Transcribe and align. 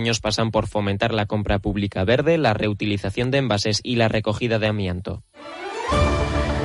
años 0.00 0.20
pasan 0.20 0.50
por 0.50 0.66
fomentar 0.66 1.12
la 1.12 1.26
compra 1.26 1.58
pública 1.58 2.04
verde, 2.04 2.38
la 2.38 2.54
reutilización 2.54 3.30
de 3.30 3.38
envases 3.38 3.80
y 3.84 3.96
la 3.96 4.08
recogida 4.08 4.58
de 4.58 4.66
amianto. 4.66 5.22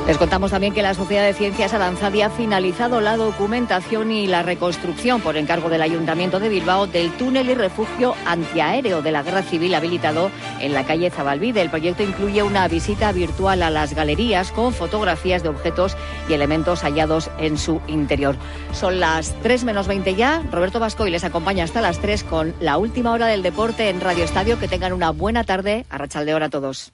Les 0.07 0.19
contamos 0.19 0.51
también 0.51 0.71
que 0.71 0.83
la 0.83 0.93
Sociedad 0.93 1.25
de 1.25 1.33
Ciencias 1.33 1.73
Aranzadi 1.73 2.21
ha 2.21 2.29
finalizado 2.29 3.01
la 3.01 3.17
documentación 3.17 4.11
y 4.11 4.27
la 4.27 4.43
reconstrucción 4.43 5.19
por 5.19 5.35
encargo 5.35 5.67
del 5.67 5.81
Ayuntamiento 5.81 6.39
de 6.39 6.47
Bilbao 6.47 6.85
del 6.85 7.11
túnel 7.13 7.49
y 7.49 7.55
refugio 7.55 8.13
antiaéreo 8.23 9.01
de 9.01 9.11
la 9.11 9.23
Guerra 9.23 9.41
Civil 9.41 9.73
habilitado 9.73 10.29
en 10.59 10.73
la 10.73 10.85
calle 10.85 11.09
Zabalvide. 11.09 11.59
El 11.59 11.71
proyecto 11.71 12.03
incluye 12.03 12.43
una 12.43 12.67
visita 12.67 13.11
virtual 13.13 13.63
a 13.63 13.71
las 13.71 13.95
galerías 13.95 14.51
con 14.51 14.73
fotografías 14.73 15.41
de 15.41 15.49
objetos 15.49 15.97
y 16.29 16.33
elementos 16.33 16.83
hallados 16.83 17.31
en 17.39 17.57
su 17.57 17.81
interior. 17.87 18.35
Son 18.73 18.99
las 18.99 19.33
3 19.41 19.63
menos 19.63 19.87
20 19.87 20.13
ya. 20.13 20.43
Roberto 20.51 20.79
Vasco 20.79 21.07
y 21.07 21.09
les 21.09 21.23
acompaña 21.23 21.63
hasta 21.63 21.81
las 21.81 21.97
3 21.97 22.23
con 22.25 22.53
la 22.59 22.77
última 22.77 23.11
hora 23.11 23.25
del 23.25 23.41
deporte 23.41 23.89
en 23.89 24.01
Radio 24.01 24.23
Estadio. 24.23 24.59
Que 24.59 24.67
tengan 24.67 24.93
una 24.93 25.09
buena 25.09 25.43
tarde. 25.43 25.83
A 25.89 25.97
Rachaldeor 25.97 26.43
a 26.43 26.49
todos. 26.49 26.93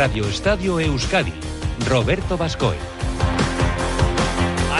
Radio 0.00 0.26
Estadio 0.26 0.80
Euskadi, 0.80 1.30
Roberto 1.86 2.38
Bascoe. 2.38 2.99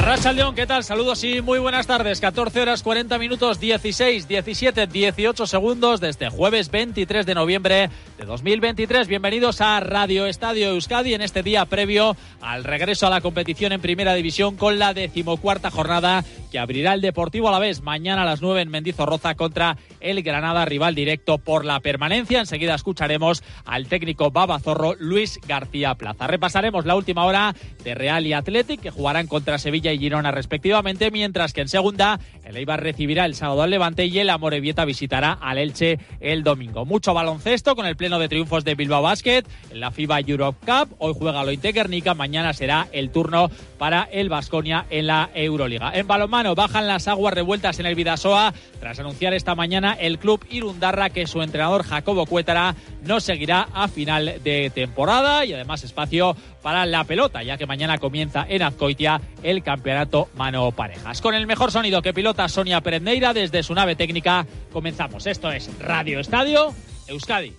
Arracha 0.00 0.32
León, 0.32 0.54
¿qué 0.54 0.66
tal? 0.66 0.82
Saludos 0.82 1.22
y 1.24 1.42
muy 1.42 1.58
buenas 1.58 1.86
tardes. 1.86 2.22
14 2.22 2.62
horas 2.62 2.82
40 2.82 3.18
minutos 3.18 3.60
16, 3.60 4.26
17, 4.26 4.86
18 4.86 5.46
segundos 5.46 6.00
desde 6.00 6.30
jueves 6.30 6.70
23 6.70 7.26
de 7.26 7.34
noviembre 7.34 7.90
de 8.16 8.24
2023. 8.24 9.08
Bienvenidos 9.08 9.60
a 9.60 9.78
Radio 9.80 10.24
Estadio 10.24 10.70
Euskadi 10.70 11.12
en 11.12 11.20
este 11.20 11.42
día 11.42 11.66
previo 11.66 12.16
al 12.40 12.64
regreso 12.64 13.08
a 13.08 13.10
la 13.10 13.20
competición 13.20 13.72
en 13.72 13.82
Primera 13.82 14.14
División 14.14 14.56
con 14.56 14.78
la 14.78 14.94
decimocuarta 14.94 15.70
jornada 15.70 16.24
que 16.50 16.58
abrirá 16.58 16.94
el 16.94 17.02
Deportivo 17.02 17.48
a 17.48 17.52
la 17.52 17.58
vez 17.58 17.82
mañana 17.82 18.22
a 18.22 18.24
las 18.24 18.40
9 18.40 18.62
en 18.62 18.70
Mendizorroza 18.70 19.34
contra 19.34 19.76
el 20.00 20.22
Granada, 20.22 20.64
rival 20.64 20.94
directo 20.94 21.36
por 21.36 21.66
la 21.66 21.78
permanencia. 21.80 22.40
Enseguida 22.40 22.74
escucharemos 22.74 23.44
al 23.66 23.86
técnico 23.86 24.30
babazorro 24.30 24.94
Luis 24.98 25.38
García 25.46 25.94
Plaza. 25.94 26.26
Repasaremos 26.26 26.86
la 26.86 26.96
última 26.96 27.26
hora 27.26 27.54
de 27.84 27.94
Real 27.94 28.26
y 28.26 28.32
Athletic 28.32 28.80
que 28.80 28.90
jugarán 28.90 29.26
contra 29.26 29.58
Sevilla 29.58 29.89
y 29.94 29.98
Girona 29.98 30.30
respectivamente, 30.30 31.10
mientras 31.10 31.52
que 31.52 31.60
en 31.60 31.68
segunda 31.68 32.20
el 32.50 32.56
Eibar 32.56 32.82
recibirá 32.82 33.26
el 33.26 33.36
sábado 33.36 33.62
al 33.62 33.70
Levante 33.70 34.06
y 34.06 34.18
el 34.18 34.28
Amorebieta 34.28 34.84
visitará 34.84 35.38
al 35.40 35.58
Elche 35.58 35.98
el 36.18 36.42
domingo. 36.42 36.84
Mucho 36.84 37.14
baloncesto 37.14 37.76
con 37.76 37.86
el 37.86 37.96
pleno 37.96 38.18
de 38.18 38.28
triunfos 38.28 38.64
de 38.64 38.74
Bilbao 38.74 39.02
Basket 39.02 39.44
en 39.70 39.80
la 39.80 39.92
FIBA 39.92 40.20
Europe 40.20 40.58
Cup. 40.66 40.96
Hoy 40.98 41.14
juega 41.16 41.44
Lointe 41.44 41.70
Guernica, 41.70 42.14
mañana 42.14 42.52
será 42.52 42.88
el 42.90 43.10
turno 43.10 43.50
para 43.78 44.02
el 44.10 44.28
Vasconia 44.28 44.84
en 44.90 45.06
la 45.06 45.30
Euroliga. 45.32 45.92
En 45.94 46.08
balonmano 46.08 46.56
bajan 46.56 46.88
las 46.88 47.06
aguas 47.06 47.34
revueltas 47.34 47.78
en 47.78 47.86
el 47.86 47.94
Vidasoa 47.94 48.52
tras 48.80 48.98
anunciar 48.98 49.32
esta 49.32 49.54
mañana 49.54 49.92
el 49.92 50.18
club 50.18 50.44
Irundarra 50.50 51.10
que 51.10 51.28
su 51.28 51.42
entrenador 51.42 51.84
Jacobo 51.84 52.26
Cuétara 52.26 52.74
no 53.04 53.20
seguirá 53.20 53.68
a 53.72 53.86
final 53.86 54.40
de 54.42 54.70
temporada 54.74 55.44
y 55.44 55.52
además 55.52 55.84
espacio 55.84 56.36
para 56.62 56.84
la 56.84 57.04
pelota, 57.04 57.42
ya 57.42 57.56
que 57.56 57.66
mañana 57.66 57.98
comienza 57.98 58.44
en 58.48 58.62
Azcoitia 58.62 59.20
el 59.42 59.62
campeonato 59.62 60.28
mano 60.36 60.70
parejas. 60.72 61.20
Con 61.20 61.34
el 61.34 61.46
mejor 61.46 61.70
sonido 61.70 62.02
que 62.02 62.12
pilota 62.12 62.39
Sonia 62.48 62.80
Perendeira 62.80 63.32
desde 63.32 63.62
su 63.62 63.74
nave 63.74 63.96
técnica, 63.96 64.46
comenzamos. 64.72 65.26
Esto 65.26 65.50
es 65.50 65.70
Radio 65.78 66.20
Estadio 66.20 66.74
Euskadi. 67.06 67.54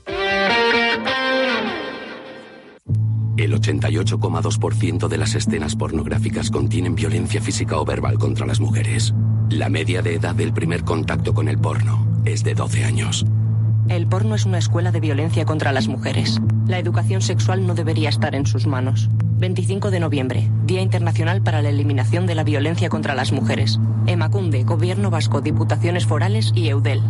El 3.37 3.53
88,2% 3.53 5.07
de 5.07 5.17
las 5.17 5.35
escenas 5.35 5.75
pornográficas 5.75 6.51
contienen 6.51 6.95
violencia 6.95 7.41
física 7.41 7.79
o 7.79 7.85
verbal 7.85 8.19
contra 8.19 8.45
las 8.45 8.59
mujeres. 8.59 9.13
La 9.49 9.69
media 9.69 10.01
de 10.01 10.15
edad 10.15 10.35
del 10.35 10.53
primer 10.53 10.83
contacto 10.83 11.33
con 11.33 11.47
el 11.47 11.57
porno 11.57 12.21
es 12.25 12.43
de 12.43 12.53
12 12.53 12.83
años. 12.83 13.25
El 13.91 14.07
porno 14.07 14.35
es 14.35 14.45
una 14.45 14.57
escuela 14.57 14.93
de 14.93 15.01
violencia 15.01 15.43
contra 15.43 15.73
las 15.73 15.89
mujeres. 15.89 16.39
La 16.65 16.79
educación 16.79 17.21
sexual 17.21 17.67
no 17.67 17.75
debería 17.75 18.07
estar 18.07 18.35
en 18.35 18.45
sus 18.45 18.65
manos. 18.65 19.09
25 19.37 19.91
de 19.91 19.99
noviembre, 19.99 20.47
Día 20.63 20.79
Internacional 20.79 21.43
para 21.43 21.61
la 21.61 21.67
Eliminación 21.67 22.25
de 22.25 22.35
la 22.35 22.45
Violencia 22.45 22.87
contra 22.87 23.15
las 23.15 23.33
Mujeres. 23.33 23.79
Emacunde, 24.07 24.63
Gobierno 24.63 25.09
Vasco, 25.09 25.41
Diputaciones 25.41 26.05
Forales 26.05 26.53
y 26.55 26.69
EUDEL. 26.69 27.01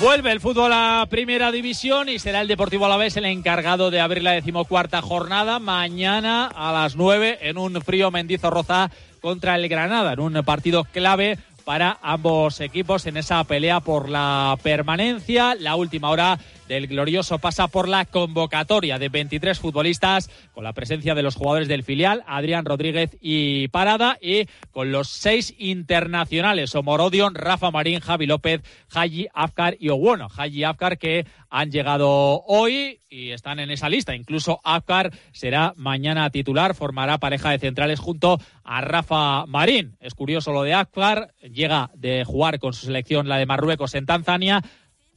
Vuelve 0.00 0.30
el 0.30 0.38
fútbol 0.38 0.70
a 0.72 1.04
primera 1.10 1.50
división 1.50 2.08
y 2.08 2.20
será 2.20 2.40
el 2.40 2.46
Deportivo 2.46 2.86
Alavés 2.86 3.16
el 3.16 3.24
encargado 3.24 3.90
de 3.90 4.00
abrir 4.00 4.22
la 4.22 4.30
decimocuarta 4.30 5.02
jornada 5.02 5.58
mañana 5.58 6.46
a 6.46 6.72
las 6.72 6.94
9 6.94 7.38
en 7.42 7.58
un 7.58 7.82
frío 7.82 8.12
Mendizorroza 8.12 8.92
contra 9.20 9.56
el 9.56 9.68
Granada, 9.68 10.12
en 10.12 10.20
un 10.20 10.44
partido 10.44 10.84
clave 10.84 11.38
para 11.68 11.98
ambos 12.00 12.62
equipos 12.62 13.04
en 13.04 13.18
esa 13.18 13.44
pelea 13.44 13.80
por 13.80 14.08
la 14.08 14.56
permanencia. 14.62 15.54
La 15.54 15.76
última 15.76 16.08
hora 16.08 16.38
del 16.68 16.86
glorioso 16.86 17.38
pasa 17.38 17.66
por 17.68 17.88
la 17.88 18.04
convocatoria 18.04 18.98
de 18.98 19.08
23 19.08 19.58
futbolistas 19.58 20.30
con 20.52 20.62
la 20.62 20.74
presencia 20.74 21.14
de 21.14 21.22
los 21.22 21.34
jugadores 21.34 21.66
del 21.66 21.82
filial, 21.82 22.22
Adrián 22.26 22.66
Rodríguez 22.66 23.16
y 23.20 23.68
Parada, 23.68 24.18
y 24.20 24.46
con 24.70 24.92
los 24.92 25.08
seis 25.08 25.54
internacionales, 25.58 26.74
Omorodion, 26.74 27.34
Rafa 27.34 27.70
Marín, 27.70 28.00
Javi 28.00 28.26
López, 28.26 28.62
Haji 28.92 29.28
Afkar 29.32 29.76
y 29.80 29.88
Owono. 29.88 30.28
Haji 30.28 30.64
Afkar 30.64 30.98
que 30.98 31.26
han 31.48 31.70
llegado 31.70 32.42
hoy 32.46 33.00
y 33.08 33.30
están 33.30 33.58
en 33.58 33.70
esa 33.70 33.88
lista. 33.88 34.14
Incluso 34.14 34.60
Afkar 34.62 35.12
será 35.32 35.72
mañana 35.76 36.28
titular, 36.28 36.74
formará 36.74 37.18
pareja 37.18 37.50
de 37.50 37.58
centrales 37.58 37.98
junto 37.98 38.38
a 38.62 38.82
Rafa 38.82 39.46
Marín. 39.46 39.96
Es 40.00 40.14
curioso 40.14 40.52
lo 40.52 40.62
de 40.62 40.74
Afkar, 40.74 41.32
llega 41.40 41.90
de 41.94 42.24
jugar 42.24 42.58
con 42.58 42.74
su 42.74 42.84
selección, 42.84 43.26
la 43.26 43.38
de 43.38 43.46
Marruecos, 43.46 43.94
en 43.94 44.04
Tanzania 44.04 44.62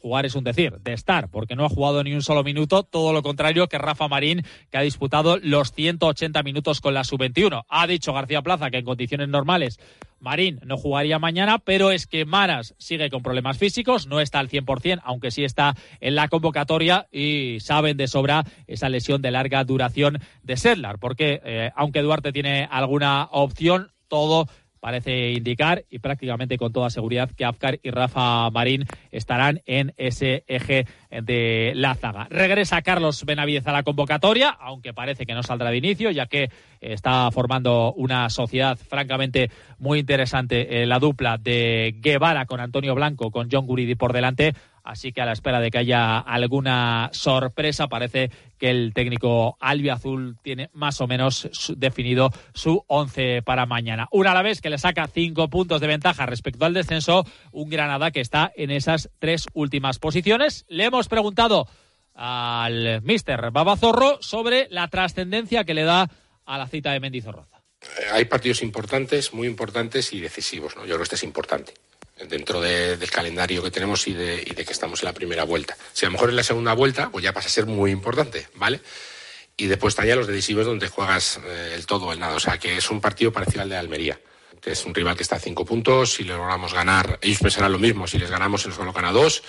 jugar 0.01 0.25
es 0.25 0.35
un 0.35 0.43
decir, 0.43 0.79
de 0.79 0.93
estar, 0.93 1.29
porque 1.29 1.55
no 1.55 1.65
ha 1.65 1.69
jugado 1.69 2.03
ni 2.03 2.13
un 2.13 2.21
solo 2.21 2.43
minuto, 2.43 2.83
todo 2.83 3.13
lo 3.13 3.21
contrario 3.21 3.67
que 3.67 3.77
Rafa 3.77 4.07
Marín, 4.07 4.43
que 4.69 4.77
ha 4.77 4.81
disputado 4.81 5.37
los 5.37 5.71
180 5.71 6.43
minutos 6.43 6.81
con 6.81 6.93
la 6.93 7.03
sub-21. 7.03 7.65
Ha 7.69 7.87
dicho 7.87 8.13
García 8.13 8.41
Plaza 8.41 8.71
que 8.71 8.77
en 8.77 8.85
condiciones 8.85 9.29
normales 9.29 9.79
Marín 10.21 10.59
no 10.63 10.77
jugaría 10.77 11.19
mañana, 11.19 11.59
pero 11.59 11.91
es 11.91 12.07
que 12.07 12.25
Maras 12.25 12.75
sigue 12.77 13.09
con 13.09 13.23
problemas 13.23 13.57
físicos, 13.57 14.07
no 14.07 14.19
está 14.19 14.39
al 14.39 14.49
100%, 14.49 15.01
aunque 15.03 15.31
sí 15.31 15.43
está 15.43 15.75
en 15.99 16.15
la 16.15 16.27
convocatoria 16.27 17.07
y 17.11 17.59
saben 17.59 17.97
de 17.97 18.07
sobra 18.07 18.45
esa 18.67 18.89
lesión 18.89 19.21
de 19.21 19.31
larga 19.31 19.63
duración 19.63 20.19
de 20.43 20.57
Sedlar, 20.57 20.99
porque 20.99 21.41
eh, 21.43 21.71
aunque 21.75 22.01
Duarte 22.01 22.31
tiene 22.31 22.67
alguna 22.69 23.27
opción, 23.31 23.91
todo 24.07 24.47
parece 24.81 25.31
indicar 25.31 25.85
y 25.89 25.99
prácticamente 25.99 26.57
con 26.57 26.73
toda 26.73 26.89
seguridad 26.89 27.31
que 27.31 27.45
Afkar 27.45 27.79
y 27.81 27.91
Rafa 27.91 28.49
Marín 28.49 28.85
estarán 29.11 29.61
en 29.65 29.93
ese 29.95 30.43
eje 30.47 30.85
de 31.09 31.71
la 31.75 31.95
zaga. 31.95 32.27
Regresa 32.29 32.81
Carlos 32.81 33.23
Benavidez 33.23 33.65
a 33.67 33.71
la 33.71 33.83
convocatoria, 33.83 34.49
aunque 34.49 34.93
parece 34.93 35.25
que 35.25 35.35
no 35.35 35.43
saldrá 35.43 35.69
de 35.69 35.77
inicio, 35.77 36.11
ya 36.11 36.25
que 36.25 36.49
está 36.81 37.29
formando 37.31 37.93
una 37.93 38.29
sociedad 38.29 38.77
francamente 38.77 39.51
muy 39.77 39.99
interesante, 39.99 40.81
eh, 40.81 40.85
la 40.87 40.99
dupla 40.99 41.37
de 41.37 41.95
Guevara 41.99 42.45
con 42.45 42.59
Antonio 42.59 42.95
Blanco, 42.95 43.29
con 43.29 43.49
John 43.51 43.67
Guridi 43.67 43.95
por 43.95 44.13
delante. 44.13 44.53
Así 44.83 45.11
que 45.11 45.21
a 45.21 45.25
la 45.25 45.33
espera 45.33 45.59
de 45.59 45.69
que 45.69 45.77
haya 45.77 46.17
alguna 46.17 47.09
sorpresa, 47.13 47.87
parece 47.87 48.31
que 48.57 48.69
el 48.69 48.93
técnico 48.93 49.57
albiazul 49.59 50.37
tiene 50.41 50.69
más 50.73 51.01
o 51.01 51.07
menos 51.07 51.49
definido 51.77 52.31
su 52.53 52.83
once 52.87 53.41
para 53.43 53.65
mañana. 53.65 54.07
Una 54.11 54.31
a 54.31 54.35
la 54.35 54.41
vez 54.41 54.61
que 54.61 54.69
le 54.69 54.77
saca 54.77 55.07
cinco 55.07 55.49
puntos 55.49 55.81
de 55.81 55.87
ventaja 55.87 56.25
respecto 56.25 56.65
al 56.65 56.73
descenso, 56.73 57.25
un 57.51 57.69
Granada 57.69 58.11
que 58.11 58.21
está 58.21 58.51
en 58.55 58.71
esas 58.71 59.09
tres 59.19 59.45
últimas 59.53 59.99
posiciones. 59.99 60.65
Le 60.67 60.85
hemos 60.85 61.07
preguntado 61.07 61.67
al 62.13 63.01
mister 63.03 63.51
Babazorro 63.51 64.17
sobre 64.21 64.67
la 64.69 64.87
trascendencia 64.87 65.63
que 65.63 65.73
le 65.73 65.83
da 65.83 66.09
a 66.45 66.57
la 66.57 66.67
cita 66.67 66.91
de 66.91 66.99
Mendizorroza. 66.99 67.63
Eh, 67.81 68.05
hay 68.11 68.25
partidos 68.25 68.61
importantes, 68.61 69.33
muy 69.33 69.47
importantes 69.47 70.13
y 70.13 70.19
decisivos. 70.19 70.75
Yo 70.75 70.81
creo 70.83 70.97
que 70.97 71.03
este 71.03 71.15
es 71.15 71.23
importante 71.23 71.73
dentro 72.27 72.61
del 72.61 73.09
calendario 73.09 73.63
que 73.63 73.71
tenemos 73.71 74.07
y 74.07 74.13
de, 74.13 74.43
que 74.43 74.71
estamos 74.71 75.01
en 75.01 75.07
la 75.07 75.13
primera 75.13 75.43
vuelta. 75.43 75.77
Si 75.93 76.05
a 76.05 76.09
lo 76.09 76.13
mejor 76.13 76.29
en 76.29 76.35
la 76.35 76.43
segunda 76.43 76.73
vuelta, 76.73 77.09
pues 77.09 77.23
ya 77.23 77.33
pasa 77.33 77.47
a 77.47 77.51
ser 77.51 77.65
muy 77.65 77.91
importante, 77.91 78.47
¿vale? 78.55 78.81
Y 79.57 79.67
después 79.67 79.93
están 79.93 80.07
ya 80.07 80.15
los 80.15 80.27
decisivos 80.27 80.65
donde 80.65 80.87
juegas 80.87 81.39
eh, 81.45 81.73
el 81.75 81.85
todo 81.85 82.07
o 82.07 82.13
el 82.13 82.19
nada. 82.19 82.35
O 82.35 82.39
sea, 82.39 82.57
que 82.57 82.77
es 82.77 82.89
un 82.89 83.01
partido 83.01 83.31
parecido 83.31 83.61
al 83.61 83.69
de 83.69 83.77
Almería, 83.77 84.19
que 84.59 84.71
es 84.71 84.85
un 84.85 84.93
rival 84.93 85.15
que 85.15 85.23
está 85.23 85.35
a 85.35 85.39
cinco 85.39 85.65
puntos. 85.65 86.13
Si 86.13 86.23
le 86.23 86.33
logramos 86.33 86.73
ganar, 86.73 87.19
ellos 87.21 87.39
pensarán 87.39 87.71
lo 87.71 87.79
mismo. 87.79 88.07
Si 88.07 88.17
les 88.17 88.31
ganamos, 88.31 88.61
se 88.61 88.69
nos 88.69 88.77
colocan 88.77 89.05
a 89.05 89.11
dos. 89.11 89.43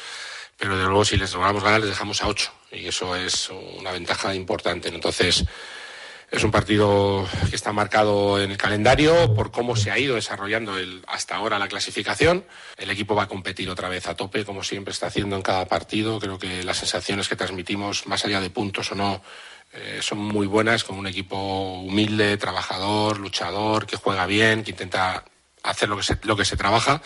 Pero 0.59 0.77
de 0.77 0.85
luego, 0.85 1.05
si 1.05 1.17
les 1.17 1.33
logramos 1.33 1.63
ganar, 1.65 1.81
les 1.81 1.91
dejamos 1.91 2.23
a 2.23 2.29
ocho. 2.29 2.53
Y 2.71 2.87
eso 2.87 3.17
es 3.17 3.51
una 3.79 3.93
ventaja 3.93 4.35
importante. 4.35 4.89
Entonces, 4.89 5.45
Es 6.32 6.44
un 6.44 6.50
partido 6.50 7.29
que 7.50 7.56
está 7.56 7.75
marcado 7.75 8.40
en 8.40 8.52
el 8.52 8.56
calendario 8.56 9.34
por 9.34 9.50
cómo 9.50 9.76
se 9.76 9.90
ha 9.90 9.99
ido 9.99 10.14
desarrollando 10.14 10.75
hasta 11.06 11.37
ahora 11.37 11.58
la 11.58 11.69
clasificación. 11.69 12.46
El 12.79 12.90
equipo 12.90 13.14
va 13.14 13.25
a 13.25 13.29
competir 13.29 13.69
otra 13.69 13.90
vez 13.90 14.08
a 14.08 14.17
tope, 14.17 14.46
como 14.46 14.64
siempre 14.64 14.93
está 14.93 15.08
haciendo 15.08 15.37
en 15.37 15.43
cada 15.43 15.67
partido. 15.67 16.19
Creo 16.19 16.38
que 16.38 16.64
las 16.64 16.79
sensaciones 16.79 17.29
que 17.29 17.37
transmitimos, 17.37 18.06
más 18.06 18.25
allá 18.25 18.40
de 18.40 18.49
puntos 18.49 18.90
o 18.93 18.94
no, 18.94 19.23
eh, 19.75 19.99
son 20.00 20.20
muy 20.20 20.46
buenas, 20.46 20.84
con 20.84 20.96
un 20.96 21.06
equipo 21.06 21.37
humilde, 21.81 22.38
trabajador, 22.38 23.19
luchador, 23.19 23.87
que 23.87 23.96
juega 23.96 24.25
bien, 24.25 24.64
que 24.64 24.70
intenta 24.70 25.26
hacer 25.62 25.90
lo 25.90 25.99
que 25.99 26.02
se, 26.02 26.19
lo 26.23 26.34
que 26.34 26.46
se 26.46 26.56
trabaja 26.56 27.02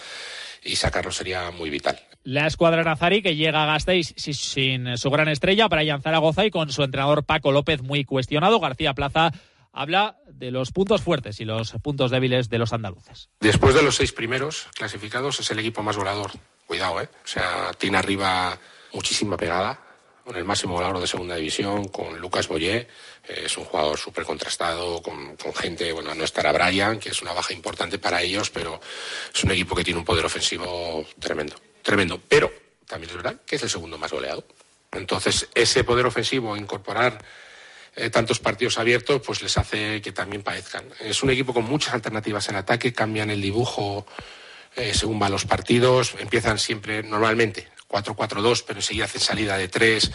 y 0.62 0.76
sacarlo 0.76 1.10
sería 1.10 1.50
muy 1.50 1.68
vital. 1.68 2.00
La 2.26 2.48
escuadra 2.48 2.82
Nazari 2.82 3.22
que 3.22 3.36
llega 3.36 3.62
a 3.62 3.66
Gasteiz 3.66 4.12
sin 4.16 4.98
su 4.98 5.10
gran 5.10 5.28
estrella, 5.28 5.68
Brian 5.68 6.02
Zaragoza, 6.02 6.44
y 6.44 6.50
con 6.50 6.72
su 6.72 6.82
entrenador 6.82 7.24
Paco 7.24 7.52
López 7.52 7.82
muy 7.82 8.04
cuestionado. 8.04 8.58
García 8.58 8.94
Plaza 8.94 9.30
habla 9.72 10.16
de 10.32 10.50
los 10.50 10.72
puntos 10.72 11.02
fuertes 11.02 11.38
y 11.38 11.44
los 11.44 11.70
puntos 11.84 12.10
débiles 12.10 12.48
de 12.50 12.58
los 12.58 12.72
andaluces. 12.72 13.30
Después 13.38 13.76
de 13.76 13.82
los 13.84 13.94
seis 13.94 14.10
primeros 14.10 14.66
clasificados 14.74 15.38
es 15.38 15.48
el 15.52 15.60
equipo 15.60 15.84
más 15.84 15.96
volador. 15.96 16.32
Cuidado, 16.66 17.00
¿eh? 17.00 17.08
O 17.24 17.28
sea, 17.28 17.70
tiene 17.78 17.98
arriba 17.98 18.58
muchísima 18.92 19.36
pegada, 19.36 19.78
con 20.24 20.34
el 20.34 20.44
máximo 20.44 20.74
volador 20.74 20.98
de 20.98 21.06
segunda 21.06 21.36
división, 21.36 21.86
con 21.86 22.18
Lucas 22.18 22.48
Boyé, 22.48 22.78
eh, 22.78 22.88
es 23.44 23.56
un 23.56 23.64
jugador 23.66 23.96
súper 23.96 24.24
contrastado, 24.24 25.00
con, 25.00 25.36
gente, 25.54 25.92
bueno, 25.92 26.12
no 26.16 26.24
estará 26.24 26.50
Brian, 26.50 26.98
que 26.98 27.10
es 27.10 27.22
una 27.22 27.32
baja 27.32 27.54
importante 27.54 28.00
para 28.00 28.20
ellos, 28.20 28.50
pero 28.50 28.80
es 29.32 29.44
un 29.44 29.52
equipo 29.52 29.76
que 29.76 29.84
tiene 29.84 30.00
un 30.00 30.04
poder 30.04 30.24
ofensivo 30.24 31.06
tremendo, 31.20 31.54
tremendo. 31.86 32.20
Pero 32.28 32.52
también 32.86 33.10
es 33.10 33.16
verdad 33.16 33.40
que 33.46 33.56
es 33.56 33.62
el 33.62 33.70
segundo 33.70 33.96
más 33.96 34.12
goleado. 34.12 34.44
Entonces, 34.92 35.48
ese 35.54 35.84
poder 35.84 36.04
ofensivo, 36.04 36.56
incorporar 36.56 37.24
eh, 37.94 38.10
tantos 38.10 38.40
partidos 38.40 38.76
abiertos, 38.78 39.22
pues 39.24 39.40
les 39.40 39.56
hace 39.56 40.02
que 40.02 40.12
también 40.12 40.42
padezcan. 40.42 40.84
Es 41.00 41.22
un 41.22 41.30
equipo 41.30 41.54
con 41.54 41.64
muchas 41.64 41.94
alternativas 41.94 42.48
en 42.48 42.56
ataque, 42.56 42.92
cambian 42.92 43.30
el 43.30 43.40
dibujo 43.40 44.06
eh, 44.76 44.92
según 44.92 45.18
van 45.18 45.32
los 45.32 45.46
partidos, 45.46 46.14
empiezan 46.18 46.58
siempre, 46.58 47.02
normalmente, 47.02 47.68
4-4-2, 47.88 48.64
pero 48.66 48.80
enseguida 48.80 49.06
hacen 49.06 49.22
salida 49.22 49.56
de 49.56 49.68
tres, 49.68 50.10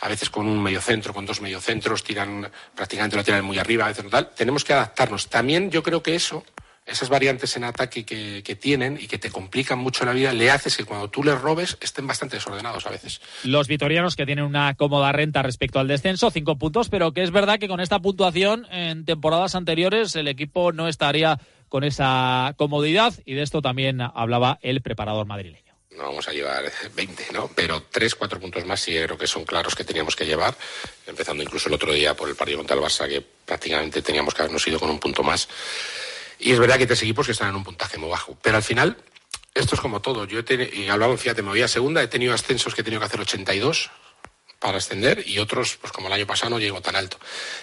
a 0.00 0.08
veces 0.08 0.30
con 0.30 0.46
un 0.46 0.62
medio 0.62 0.80
centro, 0.80 1.12
con 1.12 1.26
dos 1.26 1.42
mediocentros, 1.42 2.02
tiran, 2.02 2.50
prácticamente 2.74 3.16
lo 3.16 3.24
tiran 3.24 3.44
muy 3.44 3.58
arriba, 3.58 3.84
a 3.84 3.88
veces 3.88 4.04
no 4.04 4.10
tal. 4.10 4.30
Tenemos 4.34 4.64
que 4.64 4.72
adaptarnos. 4.72 5.28
También 5.28 5.70
yo 5.70 5.82
creo 5.82 6.02
que 6.02 6.14
eso, 6.14 6.44
esas 6.86 7.08
variantes 7.08 7.56
en 7.56 7.64
ataque 7.64 8.04
que, 8.04 8.42
que, 8.44 8.54
tienen 8.54 8.96
y 9.00 9.08
que 9.08 9.18
te 9.18 9.30
complican 9.30 9.78
mucho 9.78 10.04
la 10.04 10.12
vida, 10.12 10.32
le 10.32 10.50
haces 10.50 10.76
que 10.76 10.84
cuando 10.84 11.10
tú 11.10 11.24
les 11.24 11.38
robes 11.40 11.76
estén 11.80 12.06
bastante 12.06 12.36
desordenados 12.36 12.86
a 12.86 12.90
veces. 12.90 13.20
Los 13.42 13.66
vitorianos 13.66 14.14
que 14.14 14.24
tienen 14.24 14.44
una 14.44 14.74
cómoda 14.74 15.10
renta 15.12 15.42
respecto 15.42 15.80
al 15.80 15.88
descenso, 15.88 16.30
cinco 16.30 16.56
puntos, 16.56 16.88
pero 16.88 17.12
que 17.12 17.24
es 17.24 17.32
verdad 17.32 17.58
que 17.58 17.68
con 17.68 17.80
esta 17.80 17.98
puntuación 17.98 18.66
en 18.70 19.04
temporadas 19.04 19.56
anteriores 19.56 20.14
el 20.14 20.28
equipo 20.28 20.72
no 20.72 20.86
estaría 20.86 21.40
con 21.68 21.82
esa 21.82 22.54
comodidad 22.56 23.12
y 23.24 23.34
de 23.34 23.42
esto 23.42 23.60
también 23.60 24.00
hablaba 24.00 24.58
el 24.62 24.80
preparador 24.80 25.26
madrileño 25.26 25.66
no 25.96 26.04
vamos 26.04 26.28
a 26.28 26.32
llevar 26.32 26.70
20, 26.94 27.32
¿no? 27.32 27.50
Pero 27.54 27.84
tres, 27.90 28.14
cuatro 28.14 28.38
puntos 28.38 28.64
más 28.64 28.80
sí 28.80 28.92
creo 28.92 29.16
que 29.16 29.26
son 29.26 29.44
claros 29.44 29.74
que 29.74 29.84
teníamos 29.84 30.14
que 30.14 30.26
llevar, 30.26 30.54
empezando 31.06 31.42
incluso 31.42 31.68
el 31.68 31.74
otro 31.74 31.92
día 31.92 32.14
por 32.14 32.28
el 32.28 32.36
partido 32.36 32.58
contra 32.58 32.76
el 32.76 32.82
Barça, 32.82 33.08
que 33.08 33.22
prácticamente 33.22 34.02
teníamos 34.02 34.34
que 34.34 34.42
habernos 34.42 34.66
ido 34.66 34.78
con 34.78 34.90
un 34.90 34.98
punto 34.98 35.22
más. 35.22 35.48
Y 36.38 36.52
es 36.52 36.58
verdad 36.58 36.76
que 36.76 36.82
hay 36.82 36.86
tres 36.86 37.02
equipos 37.02 37.26
que 37.26 37.32
están 37.32 37.48
en 37.48 37.56
un 37.56 37.64
puntaje 37.64 37.98
muy 37.98 38.10
bajo, 38.10 38.36
pero 38.42 38.56
al 38.56 38.62
final 38.62 38.96
esto 39.54 39.74
es 39.74 39.80
como 39.80 40.00
todo. 40.00 40.24
Yo 40.26 40.40
he 40.40 40.42
tenido, 40.42 40.72
y 40.74 40.88
hablaba, 40.88 41.16
fíjate, 41.16 41.42
me 41.42 41.48
voy 41.48 41.62
a 41.62 41.68
segunda, 41.68 42.02
he 42.02 42.08
tenido 42.08 42.34
ascensos 42.34 42.74
que 42.74 42.82
he 42.82 42.84
tenido 42.84 43.00
que 43.00 43.06
hacer 43.06 43.20
82 43.20 43.90
para 44.58 44.78
ascender 44.78 45.22
y 45.26 45.38
otros, 45.38 45.76
pues 45.80 45.92
como 45.92 46.08
el 46.08 46.14
año 46.14 46.26
pasado, 46.26 46.50
no 46.50 46.58
llego 46.58 46.80
tan 46.80 46.96
alto. 46.96 47.18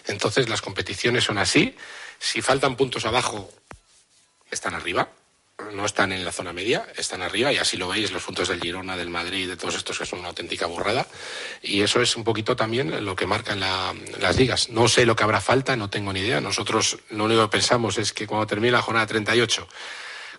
Entonces 0.08 0.50
las 0.50 0.62
competiciones 0.62 1.24
son 1.24 1.38
así. 1.38 1.76
Si 2.20 2.42
faltan 2.42 2.76
puntos 2.76 3.06
abajo, 3.06 3.52
están 4.50 4.74
arriba 4.74 5.10
no 5.74 5.86
están 5.86 6.12
en 6.12 6.26
la 6.26 6.32
zona 6.32 6.54
media, 6.54 6.88
están 6.96 7.22
arriba 7.22 7.52
y 7.52 7.58
así 7.58 7.78
lo 7.78 7.88
veis 7.88 8.12
los 8.12 8.24
puntos 8.24 8.48
del 8.48 8.62
Girona, 8.62 8.98
del 8.98 9.10
Madrid, 9.10 9.48
de 9.48 9.58
todos 9.58 9.76
estos 9.76 10.00
que 10.00 10.06
son 10.06 10.20
una 10.20 10.30
auténtica 10.30 10.66
burrada. 10.66 11.08
Y 11.62 11.82
eso 11.82 12.02
es 12.02 12.16
un 12.16 12.24
poquito 12.24 12.56
también 12.56 13.04
lo 13.06 13.16
que 13.16 13.28
marcan 13.28 13.60
las 13.60 14.38
ligas. 14.38 14.70
No 14.70 14.88
sé 14.88 15.06
lo 15.06 15.16
que 15.16 15.24
habrá 15.24 15.42
falta, 15.42 15.76
no 15.76 15.90
tengo 15.90 16.14
ni 16.14 16.22
idea. 16.22 16.42
Nosotros 16.42 16.98
lo 17.10 17.26
único 17.26 17.44
que 17.44 17.52
pensamos 17.52 17.98
es 17.98 18.14
que 18.14 18.28
cuando 18.28 18.48
termine 18.48 18.72
la 18.72 18.82
jornada 18.82 19.08
38, 19.08 19.68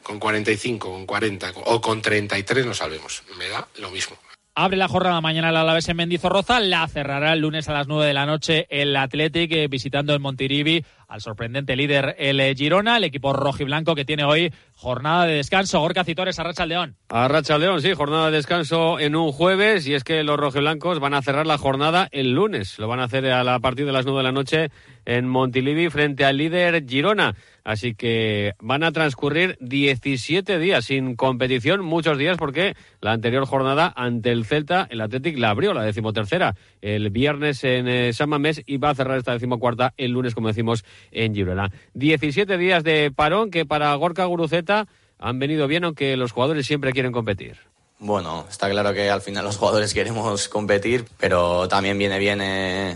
con 0.03 0.19
45, 0.19 0.91
con 0.91 1.07
40 1.07 1.53
o 1.65 1.81
con 1.81 2.03
33 2.03 2.67
nos 2.67 2.79
salvemos. 2.79 3.23
Me 3.39 3.49
da 3.49 3.67
lo 3.77 3.91
mismo. 3.91 4.17
Abre 4.57 4.77
la 4.77 4.87
jornada 4.87 5.21
mañana 5.21 5.51
el 5.51 5.57
Alavés 5.57 5.89
en 5.89 5.97
Mendizorroza, 5.97 6.61
la 6.61 6.87
cerrará 6.87 7.33
el 7.33 7.41
lunes 7.41 7.69
a 7.69 7.73
las 7.73 7.89
9 7.89 8.07
de 8.07 8.15
la 8.15 8.25
noche 8.25 8.69
el 8.71 8.95
Athletic 8.95 9.51
eh, 9.51 9.67
visitando 9.67 10.15
el 10.15 10.21
Montirivi 10.21 10.85
al 11.09 11.21
sorprendente 11.21 11.75
líder 11.75 12.15
el 12.21 12.39
eh, 12.39 12.55
Girona, 12.55 12.99
el 12.99 13.03
equipo 13.03 13.33
rojo 13.33 13.65
y 13.65 13.65
blanco 13.65 13.97
que 13.97 14.05
tiene 14.05 14.23
hoy 14.23 14.53
jornada 14.77 15.27
de 15.27 15.35
descanso. 15.35 15.81
Gorka 15.81 16.05
Citores, 16.05 16.39
Arracha 16.39 16.67
León. 16.67 16.95
Arracha 17.09 17.59
León, 17.59 17.83
sí, 17.83 17.95
jornada 17.95 18.27
de 18.27 18.37
descanso 18.37 19.01
en 19.01 19.17
un 19.17 19.33
jueves 19.33 19.89
y 19.89 19.95
es 19.95 20.05
que 20.05 20.23
los 20.23 20.39
rojiblancos 20.39 21.01
van 21.01 21.15
a 21.15 21.23
cerrar 21.23 21.49
la 21.49 21.59
jornada 21.59 22.07
el 22.13 22.33
lunes. 22.33 22.79
Lo 22.79 22.87
van 22.87 23.01
a 23.01 23.05
hacer 23.05 23.29
a, 23.33 23.59
partir 23.59 23.87
de 23.87 23.93
las 23.93 24.07
9 24.07 24.19
de 24.19 24.23
la 24.23 24.33
noche 24.33 24.71
en 25.05 25.29
Montilivi 25.29 25.91
frente 25.91 26.25
al 26.25 26.37
líder 26.37 26.87
Girona. 26.87 27.35
Así 27.65 27.95
que 27.95 28.53
van 28.61 28.83
a 28.83 28.93
transcurrir 28.93 29.57
17 29.61 30.59
días 30.59 30.85
sin 30.85 31.17
competición, 31.17 31.83
muchos 31.83 32.19
días 32.19 32.37
porque 32.37 32.77
la 33.01 33.13
anterior 33.13 33.47
jornada 33.47 33.93
ante 33.97 34.33
el 34.33 34.45
Celta, 34.45 34.87
el 34.91 35.01
Athletic 35.01 35.39
la 35.39 35.51
abrió, 35.51 35.73
la 35.73 35.83
decimotercera, 35.83 36.57
el 36.83 37.09
viernes 37.11 37.65
en 37.65 37.89
eh, 37.89 38.13
San 38.13 38.29
Mamés 38.29 38.63
y 38.67 38.77
va 38.77 38.91
a 38.91 38.95
cerrar 38.95 39.19
esta 39.19 39.33
decimocuarta 39.33 39.95
el 39.97 40.13
lunes, 40.13 40.35
como 40.35 40.49
decimos, 40.49 40.85
en 41.11 41.35
Girona. 41.35 41.71
17 41.95 42.59
días 42.59 42.85
de 42.85 43.11
parón 43.11 43.51
que 43.51 43.65
para 43.65 43.95
Gorka 43.95 44.25
Guruceta 44.27 44.87
han 45.19 45.39
venido 45.39 45.67
bien, 45.67 45.85
aunque 45.85 46.17
los 46.17 46.33
jugadores 46.33 46.67
siempre 46.67 46.93
quieren 46.93 47.13
competir. 47.13 47.57
Bueno, 48.07 48.45
está 48.51 48.69
claro 48.69 48.93
que 48.93 49.09
al 49.09 49.23
final 49.23 49.47
los 49.47 49.57
jugadores 49.57 49.95
queremos 49.95 50.47
competir, 50.51 51.07
pero 51.19 51.69
también 51.69 51.97
viene 51.97 52.19
bien 52.19 52.39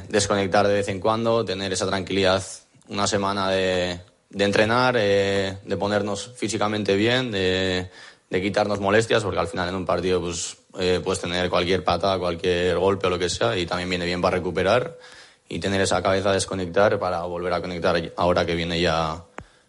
desconectar 0.06 0.68
de 0.68 0.74
vez 0.74 0.88
en 0.88 1.00
cuando, 1.00 1.46
tener 1.46 1.72
esa 1.72 1.86
tranquilidad 1.86 2.42
una 2.88 3.06
semana 3.06 3.48
de, 3.48 4.00
entrenar, 4.38 4.96
eh, 4.98 5.56
de 5.64 5.76
ponernos 5.78 6.34
físicamente 6.36 6.94
bien, 6.94 7.30
de, 7.30 7.90
quitarnos 8.30 8.80
molestias, 8.80 9.22
porque 9.22 9.38
al 9.40 9.48
final 9.48 9.70
en 9.70 9.76
un 9.76 9.86
partido 9.86 10.20
pues, 10.20 10.58
eh, 10.78 11.00
puedes 11.02 11.22
tener 11.22 11.48
cualquier 11.48 11.82
pata, 11.82 12.18
cualquier 12.18 12.76
golpe 12.76 13.06
o 13.06 13.10
lo 13.10 13.18
que 13.18 13.30
sea, 13.30 13.56
y 13.56 13.64
también 13.64 13.88
viene 13.88 14.04
bien 14.04 14.20
para 14.20 14.36
recuperar 14.36 14.98
y 15.48 15.58
tener 15.58 15.80
esa 15.80 16.02
cabeza 16.02 16.32
desconectar 16.32 16.98
para 16.98 17.22
volver 17.22 17.54
a 17.54 17.62
conectar 17.62 18.12
ahora 18.14 18.44
que 18.44 18.54
viene 18.54 18.78
ya, 18.78 19.24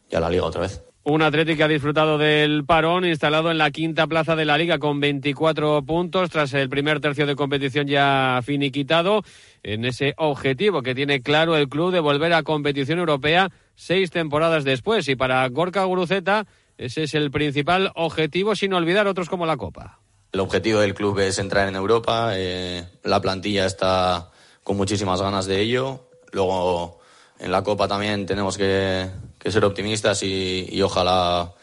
ya 0.10 0.20
la 0.20 0.30
liga 0.30 0.44
otra 0.44 0.64
vez. 0.64 0.82
Un 1.10 1.24
Atlético 1.24 1.58
que 1.58 1.64
ha 1.64 1.68
disfrutado 1.68 2.20
del 2.20 2.66
parón, 2.66 3.04
instalado 3.04 3.50
en 3.50 3.58
la 3.58 3.72
quinta 3.72 4.06
plaza 4.06 4.36
de 4.36 4.46
la 4.46 4.60
liga 4.60 4.78
con 4.78 5.00
24 5.00 5.82
puntos, 5.82 6.30
tras 6.30 6.54
el 6.54 6.70
primer 6.70 7.00
tercio 7.00 7.26
de 7.26 7.36
competición 7.36 7.88
ya 7.88 8.40
finiquitado, 8.44 9.24
en 9.64 9.86
ese 9.86 10.14
objetivo 10.18 10.84
que 10.84 10.94
tiene 10.94 11.24
claro 11.24 11.58
el 11.58 11.68
club 11.68 11.92
de 11.92 12.00
volver 12.00 12.32
a 12.34 12.44
competición 12.44 13.00
europea 13.00 13.50
seis 13.74 14.12
temporadas 14.12 14.64
después. 14.66 15.08
Y 15.10 15.16
para 15.16 15.50
Gorka 15.50 15.84
Guruceta, 15.84 16.46
ese 16.78 17.02
es 17.02 17.16
el 17.16 17.32
principal 17.32 17.92
objetivo, 17.96 18.56
sin 18.56 18.74
olvidar 18.74 19.08
otros 19.08 19.30
como 19.30 19.48
la 19.48 19.58
Copa. 19.58 20.02
El 20.32 20.42
objetivo 20.42 20.80
del 20.80 20.94
club 20.94 21.18
es 21.22 21.40
entrar 21.40 21.68
en 21.68 21.76
Europa. 21.76 22.34
Eh, 22.36 22.86
la 23.04 23.20
plantilla 23.20 23.66
está 23.66 24.30
con 24.64 24.78
muchísimas 24.78 25.20
ganas 25.20 25.48
de 25.48 25.60
ello. 25.60 26.08
Luego, 26.32 27.00
en 27.40 27.52
la 27.52 27.64
Copa 27.64 27.88
también 27.88 28.28
tenemos 28.28 28.60
que, 28.60 29.10
ser 29.46 29.66
optimistas 29.66 30.22
y, 30.24 30.82
ojalá 30.82 31.54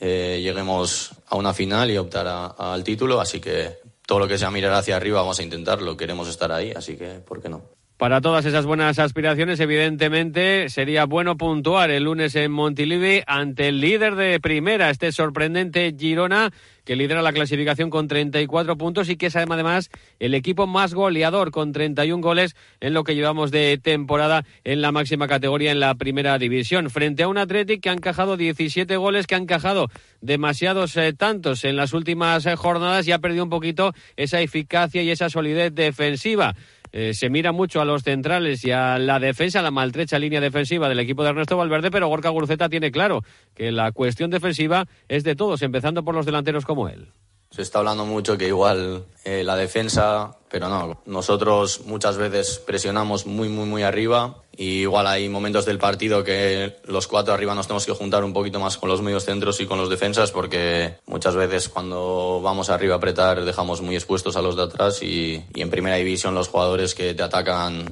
eh, 0.00 0.40
lleguemos 0.42 1.12
a 1.26 1.36
una 1.36 1.52
final 1.52 1.90
y 1.90 1.98
optar 1.98 2.54
al 2.56 2.84
título. 2.84 3.20
Así 3.20 3.40
que 3.40 3.78
todo 4.06 4.18
lo 4.20 4.28
que 4.28 4.38
sea 4.38 4.50
mirar 4.50 4.72
hacia 4.72 4.96
arriba 4.96 5.20
vamos 5.20 5.38
a 5.40 5.42
intentarlo. 5.42 5.96
Queremos 5.96 6.28
estar 6.28 6.52
ahí, 6.52 6.72
así 6.74 6.96
que, 6.96 7.20
¿por 7.20 7.42
qué 7.42 7.48
no? 7.48 7.73
Para 7.96 8.20
todas 8.20 8.44
esas 8.44 8.66
buenas 8.66 8.98
aspiraciones, 8.98 9.60
evidentemente, 9.60 10.68
sería 10.68 11.04
bueno 11.04 11.36
puntuar 11.36 11.92
el 11.92 12.02
lunes 12.02 12.34
en 12.34 12.50
Montilivi 12.50 13.22
ante 13.24 13.68
el 13.68 13.80
líder 13.80 14.16
de 14.16 14.40
primera, 14.40 14.90
este 14.90 15.12
sorprendente 15.12 15.94
Girona, 15.96 16.50
que 16.84 16.96
lidera 16.96 17.22
la 17.22 17.32
clasificación 17.32 17.90
con 17.90 18.08
34 18.08 18.76
puntos 18.76 19.08
y 19.08 19.16
que 19.16 19.26
es 19.26 19.36
además 19.36 19.90
el 20.18 20.34
equipo 20.34 20.66
más 20.66 20.92
goleador 20.92 21.52
con 21.52 21.70
31 21.70 22.20
goles 22.20 22.56
en 22.80 22.94
lo 22.94 23.04
que 23.04 23.14
llevamos 23.14 23.52
de 23.52 23.78
temporada 23.80 24.44
en 24.64 24.82
la 24.82 24.90
máxima 24.90 25.28
categoría 25.28 25.70
en 25.70 25.78
la 25.78 25.94
primera 25.94 26.36
división. 26.36 26.90
Frente 26.90 27.22
a 27.22 27.28
un 27.28 27.38
Athletic 27.38 27.80
que 27.80 27.90
ha 27.90 27.94
encajado 27.94 28.36
17 28.36 28.96
goles, 28.96 29.28
que 29.28 29.36
ha 29.36 29.38
encajado 29.38 29.88
demasiados 30.20 30.96
eh, 30.96 31.12
tantos 31.12 31.64
en 31.64 31.76
las 31.76 31.92
últimas 31.92 32.44
eh, 32.44 32.56
jornadas 32.56 33.06
y 33.06 33.12
ha 33.12 33.20
perdido 33.20 33.44
un 33.44 33.50
poquito 33.50 33.94
esa 34.16 34.40
eficacia 34.40 35.02
y 35.02 35.10
esa 35.10 35.30
solidez 35.30 35.72
defensiva. 35.72 36.56
Eh, 36.96 37.12
se 37.12 37.28
mira 37.28 37.50
mucho 37.50 37.80
a 37.80 37.84
los 37.84 38.04
centrales 38.04 38.64
y 38.64 38.70
a 38.70 39.00
la 39.00 39.18
defensa, 39.18 39.60
la 39.62 39.72
maltrecha 39.72 40.16
línea 40.16 40.40
defensiva 40.40 40.88
del 40.88 41.00
equipo 41.00 41.24
de 41.24 41.30
Ernesto 41.30 41.56
Valverde, 41.56 41.90
pero 41.90 42.06
Gorka 42.06 42.28
Guruceta 42.28 42.68
tiene 42.68 42.92
claro 42.92 43.24
que 43.56 43.72
la 43.72 43.90
cuestión 43.90 44.30
defensiva 44.30 44.86
es 45.08 45.24
de 45.24 45.34
todos, 45.34 45.62
empezando 45.62 46.04
por 46.04 46.14
los 46.14 46.24
delanteros 46.24 46.64
como 46.64 46.88
él. 46.88 47.08
Se 47.54 47.62
está 47.62 47.78
hablando 47.78 48.04
mucho 48.04 48.36
que 48.36 48.48
igual 48.48 49.04
eh, 49.24 49.44
la 49.44 49.54
defensa, 49.54 50.36
pero 50.50 50.68
no, 50.68 51.00
nosotros 51.06 51.82
muchas 51.86 52.16
veces 52.16 52.58
presionamos 52.58 53.26
muy, 53.26 53.48
muy, 53.48 53.64
muy 53.64 53.84
arriba 53.84 54.42
Y 54.56 54.80
igual 54.80 55.06
hay 55.06 55.28
momentos 55.28 55.64
del 55.64 55.78
partido 55.78 56.24
que 56.24 56.78
los 56.84 57.06
cuatro 57.06 57.32
arriba 57.32 57.54
nos 57.54 57.68
tenemos 57.68 57.86
que 57.86 57.92
juntar 57.92 58.24
un 58.24 58.32
poquito 58.32 58.58
más 58.58 58.76
con 58.76 58.88
los 58.88 59.02
medios 59.02 59.24
centros 59.24 59.60
y 59.60 59.66
con 59.66 59.78
los 59.78 59.88
defensas 59.88 60.32
porque 60.32 60.96
muchas 61.06 61.36
veces 61.36 61.68
cuando 61.68 62.40
vamos 62.42 62.70
arriba 62.70 62.94
a 62.94 62.98
apretar 62.98 63.44
dejamos 63.44 63.80
muy 63.82 63.94
expuestos 63.94 64.36
a 64.36 64.42
los 64.42 64.56
de 64.56 64.62
atrás 64.64 65.00
y, 65.04 65.44
y 65.54 65.62
en 65.62 65.70
primera 65.70 65.94
división 65.94 66.34
los 66.34 66.48
jugadores 66.48 66.96
que 66.96 67.14
te 67.14 67.22
atacan 67.22 67.88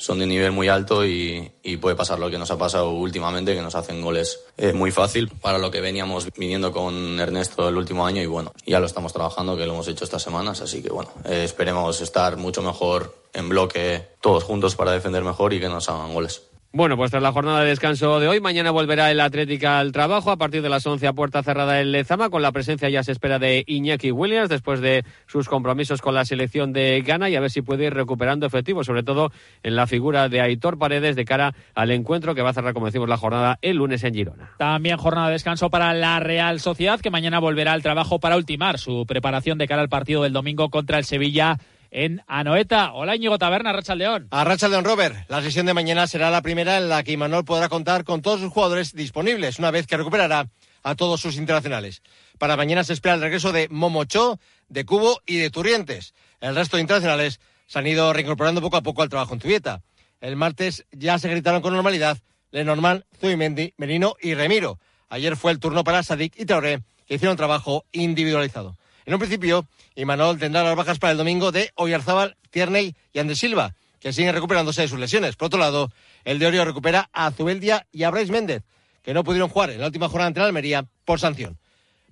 son 0.00 0.18
de 0.18 0.26
nivel 0.26 0.50
muy 0.50 0.68
alto 0.68 1.04
y, 1.04 1.52
y, 1.62 1.76
puede 1.76 1.94
pasar 1.94 2.18
lo 2.18 2.30
que 2.30 2.38
nos 2.38 2.50
ha 2.50 2.56
pasado 2.56 2.90
últimamente, 2.90 3.54
que 3.54 3.60
nos 3.60 3.74
hacen 3.74 4.00
goles 4.00 4.40
eh, 4.56 4.72
muy 4.72 4.90
fácil 4.90 5.28
para 5.28 5.58
lo 5.58 5.70
que 5.70 5.82
veníamos 5.82 6.26
viniendo 6.38 6.72
con 6.72 7.20
Ernesto 7.20 7.68
el 7.68 7.76
último 7.76 8.06
año 8.06 8.22
y 8.22 8.26
bueno, 8.26 8.54
ya 8.64 8.80
lo 8.80 8.86
estamos 8.86 9.12
trabajando, 9.12 9.58
que 9.58 9.66
lo 9.66 9.74
hemos 9.74 9.88
hecho 9.88 10.04
estas 10.04 10.22
semanas, 10.22 10.62
así 10.62 10.82
que 10.82 10.88
bueno, 10.88 11.10
eh, 11.26 11.44
esperemos 11.44 12.00
estar 12.00 12.38
mucho 12.38 12.62
mejor 12.62 13.14
en 13.34 13.50
bloque 13.50 14.08
todos 14.22 14.42
juntos 14.42 14.74
para 14.74 14.92
defender 14.92 15.22
mejor 15.22 15.52
y 15.52 15.60
que 15.60 15.68
nos 15.68 15.90
hagan 15.90 16.14
goles. 16.14 16.49
Bueno, 16.72 16.96
pues 16.96 17.10
tras 17.10 17.20
la 17.20 17.32
jornada 17.32 17.62
de 17.62 17.70
descanso 17.70 18.20
de 18.20 18.28
hoy, 18.28 18.40
mañana 18.40 18.70
volverá 18.70 19.10
el 19.10 19.18
Atlética 19.18 19.80
al 19.80 19.90
trabajo 19.90 20.30
a 20.30 20.36
partir 20.36 20.62
de 20.62 20.68
las 20.68 20.86
11 20.86 21.04
a 21.08 21.12
puerta 21.12 21.42
cerrada 21.42 21.80
en 21.80 21.90
Lezama, 21.90 22.30
con 22.30 22.42
la 22.42 22.52
presencia 22.52 22.88
ya 22.88 23.02
se 23.02 23.10
espera 23.10 23.40
de 23.40 23.64
Iñaki 23.66 24.12
Williams 24.12 24.48
después 24.48 24.80
de 24.80 25.04
sus 25.26 25.48
compromisos 25.48 26.00
con 26.00 26.14
la 26.14 26.24
selección 26.24 26.72
de 26.72 27.02
Ghana 27.04 27.28
y 27.28 27.34
a 27.34 27.40
ver 27.40 27.50
si 27.50 27.60
puede 27.60 27.86
ir 27.86 27.94
recuperando 27.94 28.46
efectivo, 28.46 28.84
sobre 28.84 29.02
todo 29.02 29.32
en 29.64 29.74
la 29.74 29.88
figura 29.88 30.28
de 30.28 30.42
Aitor 30.42 30.78
Paredes 30.78 31.16
de 31.16 31.24
cara 31.24 31.56
al 31.74 31.90
encuentro 31.90 32.36
que 32.36 32.42
va 32.42 32.50
a 32.50 32.54
cerrar, 32.54 32.72
como 32.72 32.86
decimos, 32.86 33.08
la 33.08 33.16
jornada 33.16 33.58
el 33.62 33.78
lunes 33.78 34.04
en 34.04 34.14
Girona. 34.14 34.52
También 34.56 34.96
jornada 34.96 35.26
de 35.26 35.32
descanso 35.32 35.70
para 35.70 35.92
la 35.92 36.20
Real 36.20 36.60
Sociedad, 36.60 37.00
que 37.00 37.10
mañana 37.10 37.40
volverá 37.40 37.72
al 37.72 37.82
trabajo 37.82 38.20
para 38.20 38.36
ultimar 38.36 38.78
su 38.78 39.06
preparación 39.06 39.58
de 39.58 39.66
cara 39.66 39.82
al 39.82 39.88
partido 39.88 40.22
del 40.22 40.32
domingo 40.32 40.70
contra 40.70 40.98
el 40.98 41.04
Sevilla 41.04 41.58
en 41.90 42.22
Anoeta. 42.26 42.92
Hola 42.92 43.16
Íñigo 43.16 43.38
Taberna, 43.38 43.72
Racha 43.72 43.94
León. 43.94 44.28
A 44.30 44.44
Racha 44.44 44.68
León 44.68 44.84
Robert, 44.84 45.28
la 45.28 45.42
sesión 45.42 45.66
de 45.66 45.74
mañana 45.74 46.06
será 46.06 46.30
la 46.30 46.42
primera 46.42 46.78
en 46.78 46.88
la 46.88 47.02
que 47.02 47.12
Imanol 47.12 47.44
podrá 47.44 47.68
contar 47.68 48.04
con 48.04 48.22
todos 48.22 48.40
sus 48.40 48.52
jugadores 48.52 48.94
disponibles, 48.94 49.58
una 49.58 49.70
vez 49.70 49.86
que 49.86 49.96
recuperará 49.96 50.48
a 50.82 50.94
todos 50.94 51.20
sus 51.20 51.36
internacionales. 51.36 52.02
Para 52.38 52.56
mañana 52.56 52.84
se 52.84 52.92
espera 52.92 53.14
el 53.14 53.20
regreso 53.20 53.52
de 53.52 53.68
Momocho, 53.70 54.38
de 54.68 54.84
Cubo 54.84 55.20
y 55.26 55.36
de 55.36 55.50
Turrientes. 55.50 56.14
El 56.40 56.54
resto 56.54 56.76
de 56.76 56.82
internacionales 56.82 57.40
se 57.66 57.78
han 57.78 57.86
ido 57.86 58.12
reincorporando 58.12 58.60
poco 58.60 58.76
a 58.76 58.82
poco 58.82 59.02
al 59.02 59.08
trabajo 59.08 59.34
en 59.34 59.40
Tubieta. 59.40 59.82
El 60.20 60.36
martes 60.36 60.86
ya 60.92 61.18
se 61.18 61.28
gritaron 61.28 61.62
con 61.62 61.74
normalidad 61.74 62.18
Lenormand, 62.50 63.04
Zubimendi, 63.20 63.74
Merino 63.76 64.16
y 64.20 64.34
Remiro. 64.34 64.78
Ayer 65.08 65.36
fue 65.36 65.52
el 65.52 65.60
turno 65.60 65.84
para 65.84 66.02
Sadik 66.02 66.38
y 66.38 66.46
Traoré, 66.46 66.82
que 67.06 67.14
hicieron 67.14 67.36
trabajo 67.36 67.84
individualizado. 67.92 68.76
En 69.06 69.14
un 69.14 69.18
principio, 69.18 69.66
Imanol 69.94 70.38
tendrá 70.38 70.62
las 70.62 70.76
bajas 70.76 70.98
para 70.98 71.12
el 71.12 71.18
domingo 71.18 71.52
de 71.52 71.70
Oyarzábal, 71.74 72.36
Tierney 72.50 72.94
y 73.12 73.18
Andrés 73.18 73.38
Silva, 73.38 73.74
que 73.98 74.12
siguen 74.12 74.34
recuperándose 74.34 74.82
de 74.82 74.88
sus 74.88 74.98
lesiones. 74.98 75.36
Por 75.36 75.46
otro 75.46 75.58
lado, 75.58 75.90
el 76.24 76.38
de 76.38 76.46
Orio 76.46 76.64
recupera 76.64 77.08
a 77.12 77.30
Zubeldia 77.30 77.86
y 77.92 78.02
a 78.02 78.10
Bryce 78.10 78.32
Méndez, 78.32 78.62
que 79.02 79.14
no 79.14 79.24
pudieron 79.24 79.48
jugar 79.48 79.70
en 79.70 79.80
la 79.80 79.86
última 79.86 80.08
jornada 80.08 80.28
ante 80.28 80.40
la 80.40 80.46
Almería 80.46 80.86
por 81.04 81.18
sanción. 81.20 81.58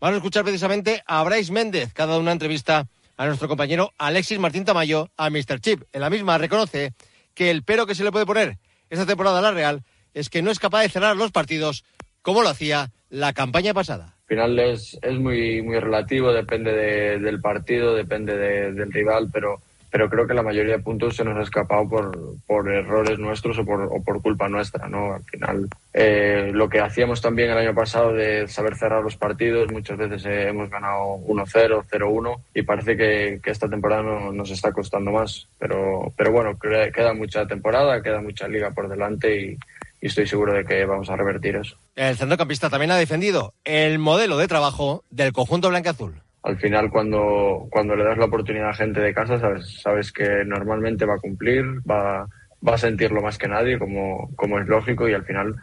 Vamos 0.00 0.14
a 0.14 0.16
escuchar 0.18 0.44
precisamente 0.44 1.02
a 1.06 1.22
Bryce 1.24 1.52
Méndez, 1.52 1.92
que 1.92 2.02
ha 2.02 2.06
dado 2.06 2.20
una 2.20 2.32
entrevista 2.32 2.86
a 3.16 3.26
nuestro 3.26 3.48
compañero 3.48 3.92
Alexis 3.98 4.38
Martín 4.38 4.64
Tamayo, 4.64 5.10
a 5.16 5.28
Mr. 5.28 5.60
Chip. 5.60 5.82
En 5.92 6.00
la 6.00 6.10
misma 6.10 6.38
reconoce 6.38 6.92
que 7.34 7.50
el 7.50 7.64
pero 7.64 7.86
que 7.86 7.94
se 7.94 8.04
le 8.04 8.12
puede 8.12 8.26
poner 8.26 8.58
esta 8.90 9.06
temporada 9.06 9.40
a 9.40 9.42
la 9.42 9.50
Real 9.50 9.82
es 10.14 10.30
que 10.30 10.40
no 10.40 10.50
es 10.50 10.58
capaz 10.58 10.82
de 10.82 10.88
cerrar 10.88 11.16
los 11.16 11.32
partidos 11.32 11.84
como 12.22 12.42
lo 12.42 12.48
hacía 12.48 12.92
la 13.10 13.32
campaña 13.32 13.74
pasada 13.74 14.17
final 14.28 14.58
es, 14.58 14.98
es 15.00 15.18
muy, 15.18 15.62
muy 15.62 15.80
relativo, 15.80 16.32
depende 16.32 16.72
de, 16.72 17.18
del 17.18 17.40
partido, 17.40 17.94
depende 17.94 18.36
de, 18.36 18.72
del 18.72 18.92
rival, 18.92 19.30
pero, 19.32 19.60
pero 19.90 20.10
creo 20.10 20.26
que 20.26 20.34
la 20.34 20.42
mayoría 20.42 20.76
de 20.76 20.82
puntos 20.82 21.16
se 21.16 21.24
nos 21.24 21.38
ha 21.38 21.42
escapado 21.42 21.88
por, 21.88 22.36
por 22.46 22.70
errores 22.70 23.18
nuestros 23.18 23.58
o 23.58 23.64
por, 23.64 24.04
por 24.04 24.20
culpa 24.20 24.46
nuestra, 24.48 24.86
¿no? 24.86 25.14
Al 25.14 25.24
final, 25.24 25.68
eh, 25.94 26.50
lo 26.52 26.68
que 26.68 26.80
hacíamos 26.80 27.22
también 27.22 27.50
el 27.50 27.56
año 27.56 27.74
pasado 27.74 28.12
de 28.12 28.46
saber 28.48 28.76
cerrar 28.76 29.02
los 29.02 29.16
partidos, 29.16 29.72
muchas 29.72 29.96
veces 29.96 30.26
eh, 30.26 30.48
hemos 30.48 30.68
ganado 30.68 31.16
1-0, 31.26 31.84
0-1 31.90 32.40
y 32.54 32.62
parece 32.62 32.98
que, 32.98 33.40
que 33.42 33.50
esta 33.50 33.68
temporada 33.68 34.02
no, 34.02 34.32
nos 34.32 34.50
está 34.50 34.72
costando 34.72 35.10
más, 35.10 35.48
pero, 35.58 36.12
pero 36.18 36.32
bueno, 36.32 36.58
queda 36.58 37.14
mucha 37.14 37.46
temporada, 37.46 38.02
queda 38.02 38.20
mucha 38.20 38.46
liga 38.46 38.70
por 38.72 38.88
delante 38.90 39.40
y 39.40 39.58
y 40.00 40.06
estoy 40.06 40.26
seguro 40.26 40.52
de 40.52 40.64
que 40.64 40.84
vamos 40.84 41.10
a 41.10 41.16
revertir 41.16 41.56
eso. 41.56 41.76
El 41.96 42.16
centrocampista 42.16 42.70
también 42.70 42.90
ha 42.90 42.96
defendido 42.96 43.54
el 43.64 43.98
modelo 43.98 44.38
de 44.38 44.48
trabajo 44.48 45.04
del 45.10 45.32
conjunto 45.32 45.68
blanca-azul. 45.68 46.22
Al 46.42 46.56
final, 46.58 46.90
cuando, 46.90 47.66
cuando 47.70 47.96
le 47.96 48.04
das 48.04 48.16
la 48.16 48.26
oportunidad 48.26 48.70
a 48.70 48.74
gente 48.74 49.00
de 49.00 49.12
casa, 49.12 49.38
sabes, 49.40 49.80
sabes 49.82 50.12
que 50.12 50.44
normalmente 50.46 51.04
va 51.04 51.14
a 51.14 51.20
cumplir, 51.20 51.64
va, 51.88 52.28
va 52.66 52.74
a 52.74 52.78
sentirlo 52.78 53.20
más 53.20 53.38
que 53.38 53.48
nadie, 53.48 53.78
como, 53.78 54.30
como 54.36 54.58
es 54.60 54.66
lógico, 54.68 55.08
y 55.08 55.14
al 55.14 55.24
final, 55.24 55.56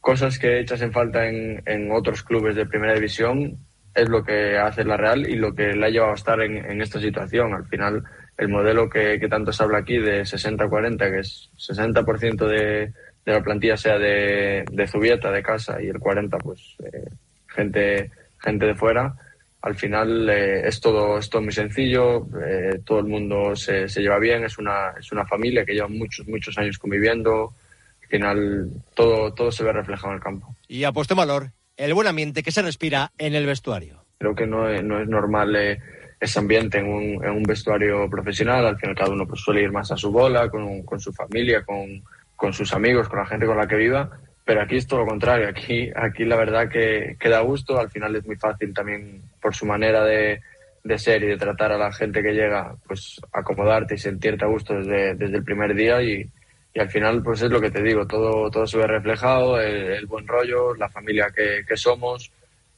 cosas 0.00 0.38
que 0.38 0.60
echas 0.60 0.82
en 0.82 0.92
falta 0.92 1.26
en, 1.26 1.62
en 1.66 1.90
otros 1.90 2.22
clubes 2.22 2.56
de 2.56 2.66
primera 2.66 2.94
división 2.94 3.58
es 3.94 4.08
lo 4.08 4.22
que 4.22 4.58
hace 4.58 4.84
la 4.84 4.96
Real 4.96 5.28
y 5.28 5.36
lo 5.36 5.54
que 5.54 5.72
le 5.72 5.86
ha 5.86 5.90
llevado 5.90 6.12
a 6.12 6.16
estar 6.16 6.40
en, 6.40 6.56
en 6.56 6.82
esta 6.82 7.00
situación. 7.00 7.54
Al 7.54 7.66
final, 7.66 8.04
el 8.36 8.48
modelo 8.48 8.88
que, 8.88 9.18
que 9.18 9.28
tanto 9.28 9.52
se 9.52 9.62
habla 9.62 9.78
aquí 9.78 9.98
de 9.98 10.22
60-40, 10.22 11.10
que 11.10 11.18
es 11.18 11.50
60% 11.56 12.46
de 12.46 12.92
de 13.28 13.34
la 13.34 13.44
plantilla 13.44 13.76
sea 13.76 13.98
de, 13.98 14.64
de 14.72 14.86
Zubieta, 14.88 15.30
de 15.30 15.42
casa, 15.42 15.82
y 15.82 15.88
el 15.88 15.98
40, 15.98 16.38
pues 16.38 16.76
eh, 16.82 17.10
gente, 17.46 18.10
gente 18.38 18.64
de 18.64 18.74
fuera. 18.74 19.14
Al 19.60 19.74
final 19.74 20.30
eh, 20.30 20.66
es, 20.66 20.80
todo, 20.80 21.18
es 21.18 21.28
todo 21.28 21.42
muy 21.42 21.52
sencillo, 21.52 22.26
eh, 22.42 22.80
todo 22.86 23.00
el 23.00 23.04
mundo 23.04 23.54
se, 23.54 23.86
se, 23.86 24.00
lleva 24.00 24.18
bien, 24.18 24.44
es 24.44 24.56
una, 24.56 24.94
es 24.98 25.12
una 25.12 25.26
familia 25.26 25.66
que 25.66 25.74
lleva 25.74 25.88
muchos, 25.88 26.26
muchos 26.26 26.56
años 26.56 26.78
conviviendo. 26.78 27.52
Al 28.02 28.08
final 28.08 28.70
todo, 28.94 29.34
todo 29.34 29.52
se 29.52 29.62
ve 29.62 29.72
reflejado 29.74 30.08
en 30.08 30.16
el 30.16 30.22
campo. 30.22 30.54
Y 30.66 30.84
a 30.84 30.92
puesto 30.92 31.14
valor 31.14 31.50
el 31.76 31.92
buen 31.92 32.08
ambiente 32.08 32.42
que 32.42 32.50
se 32.50 32.62
respira 32.62 33.12
en 33.18 33.34
el 33.34 33.44
vestuario. 33.44 34.06
Creo 34.16 34.34
que 34.34 34.46
no, 34.46 34.70
no 34.82 35.00
es 35.00 35.08
normal 35.08 35.54
ese 36.18 36.38
ambiente 36.38 36.78
en 36.78 36.86
un, 36.86 37.24
en 37.24 37.30
un, 37.30 37.42
vestuario 37.42 38.08
profesional. 38.08 38.66
Al 38.66 38.78
final 38.78 38.96
cada 38.96 39.10
uno 39.10 39.26
pues, 39.28 39.42
suele 39.42 39.62
ir 39.62 39.70
más 39.70 39.92
a 39.92 39.96
su 39.98 40.10
bola, 40.10 40.48
con, 40.48 40.82
con 40.82 40.98
su 40.98 41.12
familia, 41.12 41.62
con, 41.62 42.02
con 42.38 42.52
sus 42.52 42.72
amigos, 42.72 43.08
con 43.08 43.18
la 43.18 43.26
gente 43.26 43.46
con 43.46 43.58
la 43.58 43.66
que 43.66 43.74
viva, 43.74 44.08
pero 44.44 44.62
aquí 44.62 44.76
es 44.76 44.86
todo 44.86 45.00
lo 45.00 45.06
contrario, 45.06 45.48
aquí, 45.48 45.90
aquí 45.94 46.24
la 46.24 46.36
verdad 46.36 46.70
que, 46.70 47.16
que 47.18 47.28
da 47.28 47.40
gusto, 47.40 47.78
al 47.78 47.90
final 47.90 48.14
es 48.14 48.24
muy 48.24 48.36
fácil 48.36 48.72
también 48.72 49.20
por 49.42 49.56
su 49.56 49.66
manera 49.66 50.04
de, 50.04 50.40
de 50.84 50.98
ser 50.98 51.24
y 51.24 51.26
de 51.26 51.36
tratar 51.36 51.72
a 51.72 51.78
la 51.78 51.92
gente 51.92 52.22
que 52.22 52.32
llega, 52.32 52.76
pues 52.86 53.20
acomodarte 53.32 53.96
y 53.96 53.98
sentirte 53.98 54.44
a 54.44 54.48
gusto 54.48 54.74
desde, 54.74 55.16
desde 55.16 55.36
el 55.36 55.42
primer 55.42 55.74
día 55.74 56.00
y, 56.00 56.30
y, 56.72 56.80
al 56.80 56.88
final 56.88 57.24
pues 57.24 57.42
es 57.42 57.50
lo 57.50 57.60
que 57.60 57.72
te 57.72 57.82
digo, 57.82 58.06
todo, 58.06 58.48
todo 58.50 58.66
se 58.68 58.78
ve 58.78 58.86
reflejado, 58.86 59.60
el, 59.60 60.06
buen 60.06 60.26
rollo, 60.28 60.76
la 60.76 60.88
familia 60.88 61.26
que, 61.34 61.64
que 61.68 61.76
somos 61.76 62.30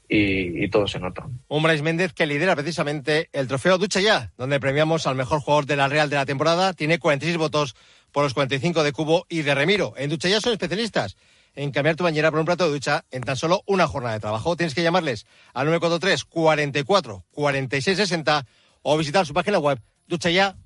y, 0.09 0.65
y, 0.65 0.71
todo 0.71 0.89
se 0.89 0.99
nota. 0.99 1.27
Un 1.49 1.63
Brais 1.63 1.83
Méndez 1.83 2.15
que 2.15 2.27
lidera 2.27 2.57
precisamente 2.57 3.29
el 3.33 3.47
trofeo 3.47 3.77
Ducha 3.77 4.01
Ya, 4.01 4.33
donde 4.39 4.59
premiamos 4.59 5.07
al 5.07 5.17
mejor 5.17 5.41
jugador 5.41 5.67
de 5.67 5.77
la 5.77 5.87
Real 5.87 6.09
de 6.09 6.17
la 6.17 6.27
temporada, 6.27 6.73
tiene 6.73 6.99
46 6.99 7.37
votos 7.37 7.77
por 8.13 8.25
los 8.25 8.35
45 8.35 8.83
de 8.83 8.93
Cubo 8.93 9.27
y 9.29 9.43
de 9.43 9.55
Remiro. 9.55 9.95
En 9.97 10.11
Ducha 10.11 10.29
ya 10.29 10.41
son 10.41 10.53
especialistas 10.53 11.17
en 11.55 11.71
cambiar 11.73 11.97
tu 11.97 12.05
bañera 12.05 12.31
por 12.31 12.41
un 12.41 12.47
plato 12.47 12.65
de 12.65 12.73
ducha 12.73 13.05
en 13.11 13.23
tan 13.23 13.37
solo 13.37 13.63
una 13.67 13.87
jornada 13.87 14.15
de 14.15 14.21
trabajo. 14.21 14.57
Tienes 14.57 14.75
que 14.75 14.83
llamarles 14.83 15.27
al 15.53 15.67
943 15.67 16.25
44 16.25 17.25
46 17.33 17.97
60 17.97 18.47
o 18.83 18.97
visitar 18.99 19.27
su 19.27 19.35
página 19.35 19.59
web 19.59 19.81
duchaya 20.07 20.57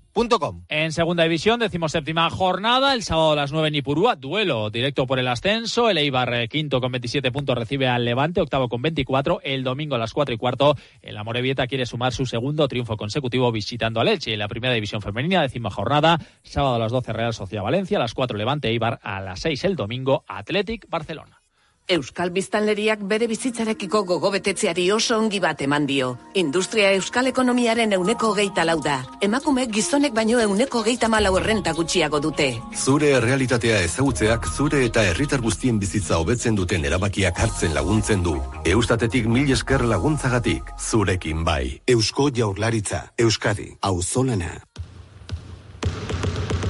en 0.68 0.92
segunda 0.92 1.25
división, 1.25 1.61
séptima 1.88 2.30
jornada, 2.30 2.94
el 2.94 3.02
sábado 3.02 3.33
a 3.33 3.37
las 3.37 3.50
9 3.50 3.66
en 3.66 3.75
Ipurúa, 3.75 4.14
duelo 4.14 4.71
directo 4.71 5.09
por 5.09 5.18
el 5.18 5.26
ascenso. 5.26 5.90
El 5.90 5.99
Eibar, 5.99 6.33
eh, 6.35 6.49
quinto 6.49 6.80
con 6.80 6.92
27 6.92 7.33
puntos, 7.33 7.59
recibe 7.59 7.88
al 7.88 8.04
Levante, 8.04 8.40
octavo 8.40 8.68
con 8.68 8.80
24. 8.80 9.40
El 9.42 9.64
domingo 9.64 9.97
a 9.97 9.99
las 9.99 10.12
4 10.12 10.33
y 10.33 10.38
cuarto, 10.38 10.76
el 11.02 11.16
Amorebieta 11.16 11.66
quiere 11.66 11.85
sumar 11.85 12.12
su 12.12 12.26
segundo 12.26 12.68
triunfo 12.68 12.97
consecutivo 12.97 13.50
visitando 13.50 14.00
a 14.00 14.04
Leche. 14.04 14.33
En 14.33 14.38
la 14.38 14.47
primera 14.47 14.73
división 14.73 15.02
femenina, 15.02 15.42
décima 15.42 15.71
jornada, 15.71 16.21
sábado 16.44 16.76
a 16.76 16.78
las 16.78 16.92
12 16.92 17.12
Real 17.12 17.35
Sociedad 17.35 17.64
Valencia, 17.64 17.99
a 17.99 18.00
las 18.00 18.14
4 18.14 18.38
Levante 18.38 18.68
Eibar, 18.68 19.00
a 19.02 19.21
las 19.21 19.40
6 19.40 19.64
el 19.64 19.75
domingo 19.75 20.25
Athletic 20.28 20.88
Barcelona. 20.88 21.43
Euskal 21.86 22.30
Biztanleriak 22.32 23.02
bere 23.04 23.26
bizitzarekiko 23.28 24.00
gogobetetzeari 24.08 24.86
oso 24.92 25.18
ongi 25.20 25.36
bat 25.44 25.60
eman 25.66 25.84
dio. 25.84 26.14
Industria 26.40 26.94
Euskal 26.96 27.28
Ekonomiaren 27.28 27.92
euneko 27.92 28.30
geita 28.38 28.64
lau 28.64 28.78
da. 28.80 29.02
Emakume 29.20 29.66
gizonek 29.68 30.14
baino 30.16 30.40
euneko 30.40 30.80
geita 30.86 31.10
malau 31.12 31.34
errenta 31.36 31.74
gutxiago 31.76 32.22
dute. 32.24 32.48
Zure 32.72 33.12
realitatea 33.20 33.82
ezagutzeak 33.84 34.48
zure 34.48 34.80
eta 34.86 35.04
herritar 35.04 35.44
guztien 35.44 35.78
bizitza 35.78 36.16
hobetzen 36.16 36.56
duten 36.56 36.88
erabakiak 36.88 37.38
hartzen 37.38 37.76
laguntzen 37.76 38.24
du. 38.24 38.38
Eustatetik 38.64 39.28
mil 39.28 39.52
esker 39.52 39.84
laguntzagatik, 39.84 40.72
zurekin 40.80 41.44
bai. 41.44 41.82
Eusko 41.86 42.30
jaurlaritza, 42.32 43.10
Euskadi, 43.18 43.74
auzolana. 43.82 44.54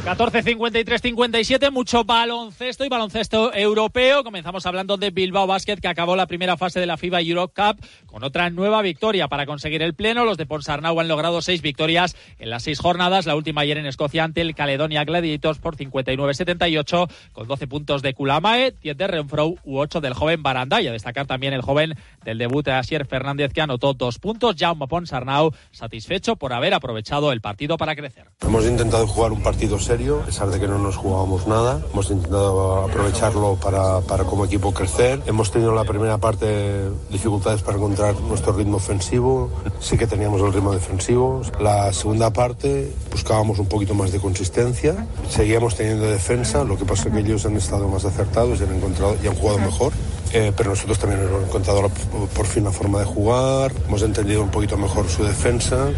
14-53-57, 0.04 1.70
mucho 1.70 2.04
baloncesto 2.04 2.84
y 2.84 2.90
baloncesto 2.90 3.54
europeo. 3.54 4.23
Comenzamos 4.23 4.66
hablando 4.66 4.99
de 4.99 5.08
Bilbao 5.08 5.46
Basket, 5.46 5.78
que 5.78 5.88
acabó 5.88 6.14
la 6.14 6.26
primera 6.26 6.58
fase 6.58 6.78
de 6.78 6.84
la 6.84 6.99
FIBA 6.99 7.23
Euro 7.23 7.49
Cup 7.49 7.82
con 8.14 8.23
otra 8.23 8.49
nueva 8.49 8.80
victoria 8.80 9.26
para 9.26 9.44
conseguir 9.44 9.83
el 9.83 9.92
pleno. 9.92 10.25
Los 10.25 10.37
de 10.37 10.47
Ponsarnau 10.47 11.00
han 11.00 11.09
logrado 11.09 11.42
seis 11.42 11.62
victorias 11.62 12.14
en 12.38 12.49
las 12.49 12.62
seis 12.62 12.78
jornadas, 12.78 13.26
la 13.26 13.35
última 13.35 13.62
ayer 13.62 13.76
en 13.76 13.87
Escocia 13.87 14.23
ante 14.23 14.40
el 14.40 14.54
Caledonia 14.54 15.02
Gladiators 15.02 15.59
por 15.59 15.76
59-78, 15.76 17.11
con 17.33 17.49
12 17.49 17.66
puntos 17.66 18.02
de 18.02 18.14
Kulamae, 18.14 18.73
10 18.80 18.97
de 18.97 19.06
Renfro 19.09 19.54
u 19.64 19.78
8 19.78 20.00
del 20.00 20.14
joven 20.14 20.44
Baranda. 20.44 20.80
Y 20.80 20.87
a 20.87 20.92
destacar 20.92 21.26
también 21.26 21.54
el 21.54 21.62
joven 21.62 21.97
del 22.25 22.38
debut 22.38 22.64
de 22.64 22.71
Asier 22.71 23.04
Fernández, 23.04 23.52
que 23.52 23.62
anotó 23.62 23.94
dos 23.94 24.21
puntos. 24.21 24.54
Jaume 24.56 24.87
Ponsarnau, 24.87 25.50
satisfecho 25.73 26.37
por 26.37 26.52
haber 26.52 26.73
aprovechado 26.73 27.33
el 27.33 27.40
partido 27.40 27.76
para 27.78 27.97
crecer. 27.97 28.28
Hemos 28.42 28.64
intentado 28.64 29.09
jugar 29.09 29.33
un 29.33 29.42
partido 29.42 29.80
serio 29.80 30.21
a 30.23 30.26
pesar 30.26 30.50
de 30.50 30.61
que 30.61 30.68
no 30.68 30.78
nos 30.78 30.94
jugábamos 30.94 31.49
nada. 31.49 31.83
Hemos 31.92 32.09
intentado 32.12 32.85
aprovecharlo 32.85 33.59
para, 33.61 34.02
para 34.02 34.23
como 34.23 34.44
equipo 34.44 34.73
crecer. 34.73 35.21
Hemos 35.26 35.50
tenido 35.50 35.71
en 35.71 35.76
la 35.76 35.85
primera 35.85 36.18
parte 36.18 36.90
dificultades 37.11 37.62
para 37.62 37.76
encontrar 37.76 38.03
nuestro 38.12 38.52
ritmo 38.52 38.76
ofensivo. 38.76 39.50
Sí 39.80 39.96
que 39.96 40.06
teníamos 40.06 40.40
el 40.40 40.52
ritmo 40.52 40.73
defensivo. 40.73 41.42
La 41.61 41.92
segunda 41.92 42.32
parte 42.32 42.92
buscábamos 43.11 43.58
un 43.58 43.66
poquito 43.66 43.94
más 43.94 44.12
de 44.12 44.20
consistencia. 44.20 45.06
Seguíamos 45.28 45.76
teniendo 45.76 46.06
defensa. 46.06 46.64
Lo 46.64 46.76
que 46.76 46.84
pasa 46.84 47.08
es 47.08 47.14
que 47.14 47.20
ellos 47.20 47.46
han 47.46 47.56
estado 47.56 47.88
más 47.88 48.04
acertados 48.04 48.61
y 48.61 48.64
han, 48.64 48.75
encontrado, 48.75 49.16
y 49.23 49.26
han 49.26 49.34
jugado 49.34 49.58
mejor. 49.58 49.92
Eh, 50.35 50.53
pero 50.57 50.71
nosotros 50.71 50.99
también 50.99 51.23
hemos 51.23 51.45
encontrado 51.45 51.88
por 52.35 52.47
fin 52.47 52.64
la 52.64 52.73
forma 52.73 52.99
de 52.99 53.05
jugar, 53.05 53.71
hemos 53.87 54.03
entendido 54.03 54.43
un 54.43 54.50
poquito 54.50 54.76
mejor 54.76 55.09
su 55.09 55.23
defensa 55.23 55.93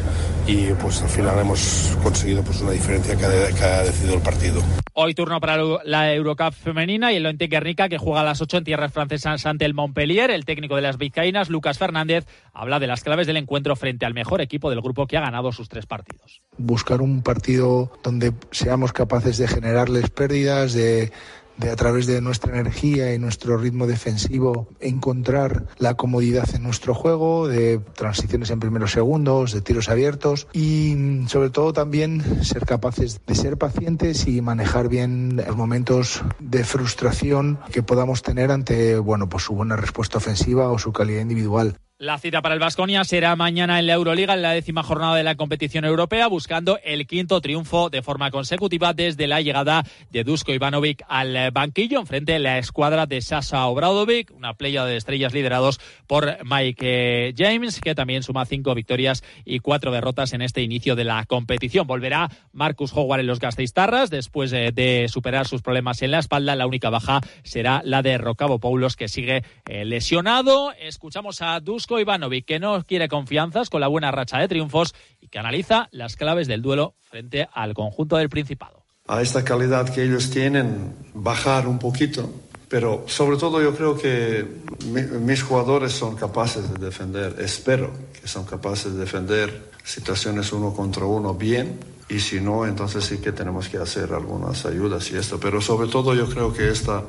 y 0.47 0.67
pues 0.75 1.01
al 1.01 1.09
final 1.09 1.39
hemos 1.39 1.97
conseguido 2.03 2.43
pues 2.43 2.61
una 2.61 2.73
diferencia 2.73 3.17
que 3.17 3.25
ha, 3.25 3.53
que 3.55 3.65
ha 3.65 3.83
decidido 3.85 4.15
el 4.17 4.21
partido. 4.21 4.63
Hoy 4.93 5.15
turno 5.15 5.41
para 5.41 5.63
la 5.85 6.13
Eurocup 6.13 6.53
femenina 6.53 7.13
y 7.13 7.17
el 7.17 7.23
Lointe 7.23 7.47
Guernica 7.47 7.89
que 7.89 7.97
juega 7.97 8.21
a 8.21 8.25
las 8.25 8.43
8 8.43 8.59
en 8.59 8.65
tierras 8.65 8.93
francesas 8.93 9.47
ante 9.47 9.65
el 9.65 9.73
Montpellier. 9.73 10.31
El 10.31 10.45
técnico 10.45 10.77
de 10.77 10.83
las 10.83 10.99
vizcaínas, 10.99 11.49
Lucas 11.49 11.79
Fernández, 11.79 12.27
habla 12.53 12.79
de 12.79 12.89
las 12.89 13.03
claves 13.03 13.27
del 13.27 13.39
encuentro 13.39 13.75
frente 13.75 14.05
al 14.05 14.13
mejor 14.13 14.43
equipo 14.43 14.69
del 14.69 14.83
grupo 14.83 15.07
que 15.07 15.17
ha 15.17 15.23
ganado 15.23 15.51
sus 15.51 15.71
tres 15.71 15.87
partidos. 15.87 16.43
Buscar 16.59 17.01
un 17.01 17.23
partido 17.23 17.91
donde 18.03 18.35
seamos 18.51 18.93
capaces 18.93 19.39
de 19.39 19.49
generarles 19.49 20.11
pérdidas, 20.11 20.75
de 20.75 21.11
de 21.59 21.71
a 21.71 21.77
través 21.77 22.07
de 22.07 22.21
nuestra 22.21 22.59
energía 22.59 23.15
y 23.15 23.19
nuestro 23.19 23.57
ritmo 23.57 23.87
defensivo 23.87 24.69
encontrar 24.81 25.67
la 25.79 25.95
comodidad 25.95 26.49
en 26.55 26.63
nuestro 26.63 26.95
juego, 26.95 27.49
de 27.49 27.79
transiciones 27.95 28.51
en 28.51 28.61
primeros 28.61 28.93
segundos, 28.93 29.53
de 29.53 29.61
tiros 29.61 29.89
abiertos 29.89 30.47
y 30.53 31.25
sobre 31.29 31.51
todo 31.51 31.73
también 31.73 32.45
ser 32.45 32.67
capaces 32.67 33.21
de 33.27 33.35
ser 33.35 33.57
pacientes 33.57 34.27
y 34.27 34.41
manejar 34.41 34.89
bien 34.89 35.37
los 35.37 35.57
momentos 35.57 36.23
de 36.39 36.65
frustración 36.65 37.59
que 37.73 37.83
podamos 37.83 38.23
tener 38.23 38.51
ante 38.51 38.99
bueno, 38.99 39.29
pues 39.29 39.45
su 39.45 39.55
buena 39.55 39.77
respuesta 39.77 40.19
ofensiva 40.19 40.69
o 40.69 40.79
su 40.79 40.93
calidad 40.93 41.21
individual. 41.21 41.77
La 41.99 42.19
cita 42.19 42.43
para 42.43 42.53
el 42.53 42.61
Vasconia 42.61 43.05
será 43.05 43.37
mañana 43.37 43.79
en 43.79 43.87
la 43.87 43.95
Euroliga, 43.95 44.35
en 44.35 44.43
la 44.43 44.53
décima 44.53 44.83
jornada 44.83 45.17
de 45.17 45.23
la 45.23 45.35
competición 45.35 45.87
europea, 45.87 46.27
buscando 46.27 46.79
el 46.85 47.07
quinto 47.07 47.41
triunfo 47.41 47.89
de 47.89 48.03
forma 48.03 48.31
consecutiva 48.31 48.93
desde 48.93 49.27
la 49.27 49.41
llegada 49.41 49.83
de 50.11 50.23
Dusko 50.23 50.53
Ivanovic 50.53 51.03
al 51.09 51.51
banquillo, 51.53 51.99
enfrente 51.99 52.33
de 52.33 52.39
la 52.39 52.59
escuadra 52.59 53.07
de 53.07 53.23
Sasa 53.23 53.67
Obradovic, 53.67 54.31
una 54.37 54.53
playa 54.53 54.85
de 54.85 54.99
estrellas 54.99 55.33
liderados 55.33 55.81
por 56.07 56.37
Mike 56.45 57.35
James, 57.35 57.81
que 57.81 57.95
también 57.95 58.23
suma 58.23 58.45
cinco 58.45 58.75
victorias 58.75 59.25
y 59.47 59.61
cuatro 59.61 59.91
derrotas 59.91 60.35
en 60.35 60.43
este 60.43 60.61
inicio 60.61 60.97
de 60.97 61.05
la 61.05 61.25
competición. 61.25 61.87
Volverá 61.87 62.29
Marcus 62.53 62.93
Howard 62.93 63.21
en 63.21 63.27
los 63.27 63.41
Gasteiztarras 63.41 64.11
después 64.11 64.51
de, 64.51 65.07
superar 65.09 65.47
sus 65.47 65.63
problemas 65.63 66.03
en 66.03 66.11
la 66.11 66.19
espalda. 66.19 66.57
La 66.57 66.67
única 66.67 66.91
baja 66.91 67.23
será 67.43 67.81
la 67.87 68.03
de 68.03 68.19
Rocabo 68.19 68.59
Paulos, 68.59 68.97
que 68.97 69.09
sigue 69.09 69.45
eh, 69.67 69.87
lesionado. 69.87 70.73
Escuchamos 70.73 71.41
a 71.41 71.59
Dusko 71.61 71.86
Ivanovic, 71.91 72.45
que 72.45 72.59
no 72.59 72.83
quiere 72.83 73.09
confianzas 73.09 73.71
con 73.71 73.81
la 73.81 73.89
buena 73.89 74.11
racha 74.11 74.39
de 74.39 74.49
triunfos 74.49 74.95
y 75.21 75.29
que 75.29 75.39
analiza 75.39 75.89
las 75.93 76.17
claves 76.17 76.49
del 76.49 76.63
duelo 76.63 76.95
frente 77.01 77.49
al 77.53 77.75
conjunto 77.75 78.17
del 78.17 78.29
Principado. 78.29 78.85
A 79.09 79.23
esta 79.23 79.45
calidad 79.45 79.89
que 79.89 80.03
ellos 80.03 80.31
tienen, 80.31 80.95
bajar 81.15 81.69
un 81.69 81.79
poquito, 81.79 82.29
pero 82.69 83.05
sobre 83.07 83.37
todo 83.37 83.63
yo 83.63 83.75
creo 83.75 83.97
que 83.97 84.45
mis 85.21 85.43
jugadores 85.43 85.93
son 85.93 86.17
capaces 86.17 86.73
de 86.73 86.85
defender, 86.85 87.37
espero 87.39 87.91
que 88.21 88.27
son 88.27 88.45
capaces 88.45 88.93
de 88.95 89.01
defender 89.01 89.71
situaciones 89.85 90.53
uno 90.53 90.75
contra 90.75 91.05
uno 91.05 91.35
bien 91.35 91.79
y 92.09 92.21
si 92.21 92.41
no, 92.41 92.67
entonces 92.67 93.05
sí 93.05 93.19
que 93.19 93.33
tenemos 93.33 93.69
que 93.69 93.79
hacer 93.79 94.13
algunas 94.13 94.65
ayudas 94.65 95.11
y 95.11 95.17
esto. 95.17 95.41
Pero 95.41 95.61
sobre 95.61 95.89
todo 95.89 96.15
yo 96.15 96.29
creo 96.29 96.53
que 96.53 96.69
esta 96.69 97.03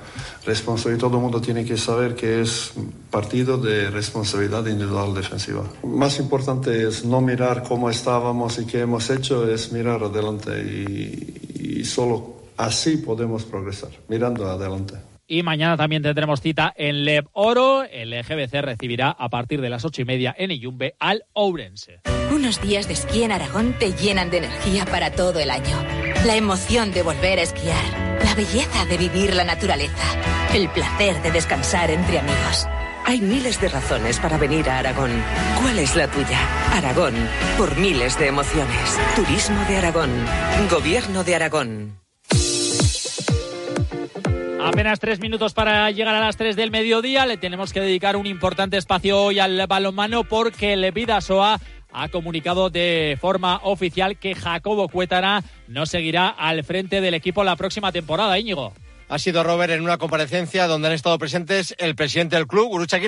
responsabilidad, 0.46 1.02
todo 1.02 1.18
el 1.18 1.24
mundo 1.24 1.40
tiene 1.40 1.66
que 1.66 1.78
saber 1.78 2.16
que 2.16 2.42
es 2.42 2.74
partido 3.12 3.58
de 3.58 3.92
responsabilidad 3.92 4.66
individual 4.66 5.14
defensiva. 5.14 5.64
Más 5.84 6.20
importante 6.20 6.88
es 6.88 7.06
no 7.06 7.22
mirar 7.22 7.64
cómo 7.64 7.92
estábamos 7.92 8.58
y 8.58 8.66
qué 8.66 8.82
hemos 8.82 9.10
hecho, 9.12 9.48
es 9.48 9.72
mirar 9.72 10.04
adelante 10.04 10.60
y, 10.64 11.80
y 11.80 11.86
solo 11.86 12.38
así 12.58 12.98
podemos 12.98 13.44
progresar, 13.44 13.92
mirando 14.08 14.50
adelante. 14.50 14.96
Y 15.28 15.44
mañana 15.44 15.76
también 15.76 16.02
tendremos 16.02 16.40
cita 16.40 16.74
en 16.78 17.04
Leb 17.04 17.28
Oro. 17.34 17.84
El 17.84 18.12
GBC 18.12 18.62
recibirá 18.62 19.10
a 19.10 19.28
partir 19.28 19.60
de 19.60 19.70
las 19.70 19.84
ocho 19.84 20.02
y 20.02 20.06
media 20.06 20.34
en 20.38 20.52
Iyumbe 20.52 20.96
al 21.00 21.26
Ourense. 21.34 22.00
Unos 22.32 22.62
días 22.62 22.88
de 22.88 22.94
esquí 22.94 23.24
en 23.24 23.34
Aragón 23.34 23.76
te 23.78 23.92
llenan 23.92 24.30
de 24.30 24.38
energía 24.38 24.86
para 24.86 25.12
todo 25.12 25.40
el 25.40 25.50
año. 25.50 25.84
La 26.26 26.38
emoción 26.38 26.92
de 26.94 27.04
volver 27.04 27.40
a 27.40 27.42
esquiar. 27.42 28.22
La 28.24 28.36
belleza 28.36 28.86
de 28.86 28.98
vivir 28.98 29.36
la 29.36 29.44
naturaleza. 29.44 30.04
El 30.54 30.70
placer 30.70 31.22
de 31.22 31.32
descansar 31.32 31.92
entre 31.92 32.20
amigos. 32.20 32.68
Hay 33.06 33.20
miles 33.22 33.60
de 33.60 33.70
razones 33.70 34.20
para 34.20 34.38
venir 34.38 34.70
a 34.70 34.80
Aragón. 34.80 35.12
¿Cuál 35.62 35.80
es 35.80 35.96
la 35.96 36.08
tuya? 36.08 36.40
Aragón, 36.74 37.14
por 37.58 37.78
miles 37.78 38.18
de 38.20 38.28
emociones. 38.28 38.98
Turismo 39.16 39.60
de 39.66 39.78
Aragón. 39.78 40.10
Gobierno 40.70 41.24
de 41.24 41.36
Aragón. 41.36 42.07
Apenas 44.68 45.00
tres 45.00 45.22
minutos 45.22 45.54
para 45.54 45.90
llegar 45.92 46.14
a 46.14 46.20
las 46.20 46.36
tres 46.36 46.58
del 46.58 46.72
mediodía. 46.72 47.26
Le 47.26 47.38
tenemos 47.38 47.72
que 47.72 47.80
dedicar 47.80 48.18
un 48.18 48.28
importante 48.28 48.76
espacio 48.76 49.18
hoy 49.18 49.40
al 49.40 49.66
balonmano 49.66 50.26
porque 50.26 50.74
el 50.74 50.92
Vidasoa 50.92 51.62
ha 51.90 52.10
comunicado 52.10 52.70
de 52.70 53.18
forma 53.20 53.62
oficial 53.64 54.20
que 54.20 54.36
Jacobo 54.36 54.90
Cuétara 54.90 55.42
no 55.70 55.86
seguirá 55.86 56.28
al 56.28 56.66
frente 56.66 57.00
del 57.00 57.14
equipo 57.14 57.46
la 57.46 57.56
próxima 57.56 57.94
temporada, 57.94 58.38
Íñigo. 58.38 58.74
Ha 59.08 59.18
sido 59.20 59.42
Robert 59.42 59.72
en 59.72 59.84
una 59.84 59.98
comparecencia 59.98 60.68
donde 60.68 60.90
han 60.90 60.94
estado 60.94 61.18
presentes 61.18 61.74
el 61.78 61.96
presidente 61.96 62.36
del 62.36 62.46
club, 62.46 62.70
Urucha 62.70 63.00
y 63.00 63.06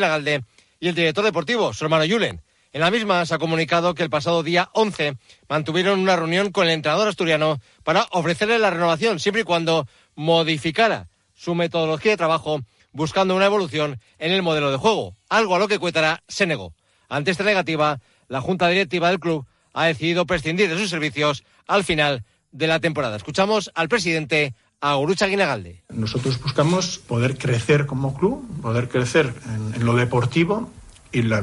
el 0.88 0.95
director 0.95 1.26
deportivo, 1.26 1.74
su 1.74 1.84
hermano 1.84 2.06
Julen. 2.10 2.41
En 2.72 2.80
la 2.80 2.89
misma 2.89 3.26
se 3.26 3.36
ha 3.36 3.38
comunicado 3.38 3.95
que 3.95 4.04
el 4.04 4.10
pasado 4.10 4.43
día 4.43 4.69
11 4.72 5.17
mantuvieron 5.50 6.00
una 6.00 6.15
reunión 6.15 6.54
con 6.54 6.67
el 6.67 6.74
entrenador 6.74 7.10
asturiano 7.10 7.60
para 7.84 8.08
ofrecerle 8.12 8.60
la 8.60 8.69
renovación, 8.69 9.19
siempre 9.19 9.41
y 9.41 9.45
cuando 9.45 9.88
modificara 10.15 11.10
su 11.39 11.56
metodología 11.56 12.12
de 12.12 12.17
trabajo 12.17 12.62
buscando 12.91 13.34
una 13.34 13.45
evolución 13.45 14.02
en 14.17 14.34
el 14.34 14.43
modelo 14.43 14.71
de 14.71 14.78
juego, 14.78 15.15
algo 15.30 15.56
a 15.56 15.60
lo 15.60 15.69
que 15.69 15.80
Cuétara 15.80 16.21
se 16.28 16.45
negó. 16.45 16.73
Ante 17.08 17.32
esta 17.32 17.45
negativa, 17.45 18.02
la 18.28 18.41
Junta 18.41 18.67
Directiva 18.67 19.10
del 19.10 19.21
club 19.21 19.45
ha 19.73 19.86
decidido 19.86 20.25
prescindir 20.25 20.69
de 20.69 20.78
sus 20.78 20.89
servicios 20.89 21.43
al 21.65 21.86
final 21.86 22.25
de 22.52 22.67
la 22.67 22.82
temporada. 22.82 23.15
Escuchamos 23.15 23.71
al 23.73 23.88
presidente 23.88 24.54
Aurucha 24.82 25.28
Guinagalde. 25.28 25.82
Nosotros 25.89 26.41
buscamos 26.41 26.97
poder 26.97 27.38
crecer 27.38 27.86
como 27.86 28.13
club, 28.13 28.45
poder 28.62 28.89
crecer 28.89 29.34
en, 29.75 29.86
lo 29.86 29.95
deportivo 29.95 30.69
y 31.13 31.21
lo, 31.21 31.41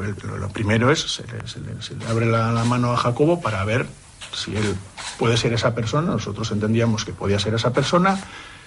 primero 0.53 0.91
es, 0.93 1.01
se 1.01 1.23
le, 1.23 2.07
abre 2.07 2.27
la, 2.27 2.53
la, 2.53 2.65
mano 2.65 2.93
a 2.93 2.99
Jacobo 2.99 3.41
para 3.41 3.65
ver 3.65 3.87
si 4.35 4.55
él 4.55 4.77
puede 5.19 5.39
ser 5.39 5.55
esa 5.55 5.75
persona. 5.75 6.13
Nosotros 6.13 6.51
entendíamos 6.51 7.07
que 7.07 7.13
podía 7.13 7.39
ser 7.39 7.55
esa 7.55 7.73
persona 7.73 8.21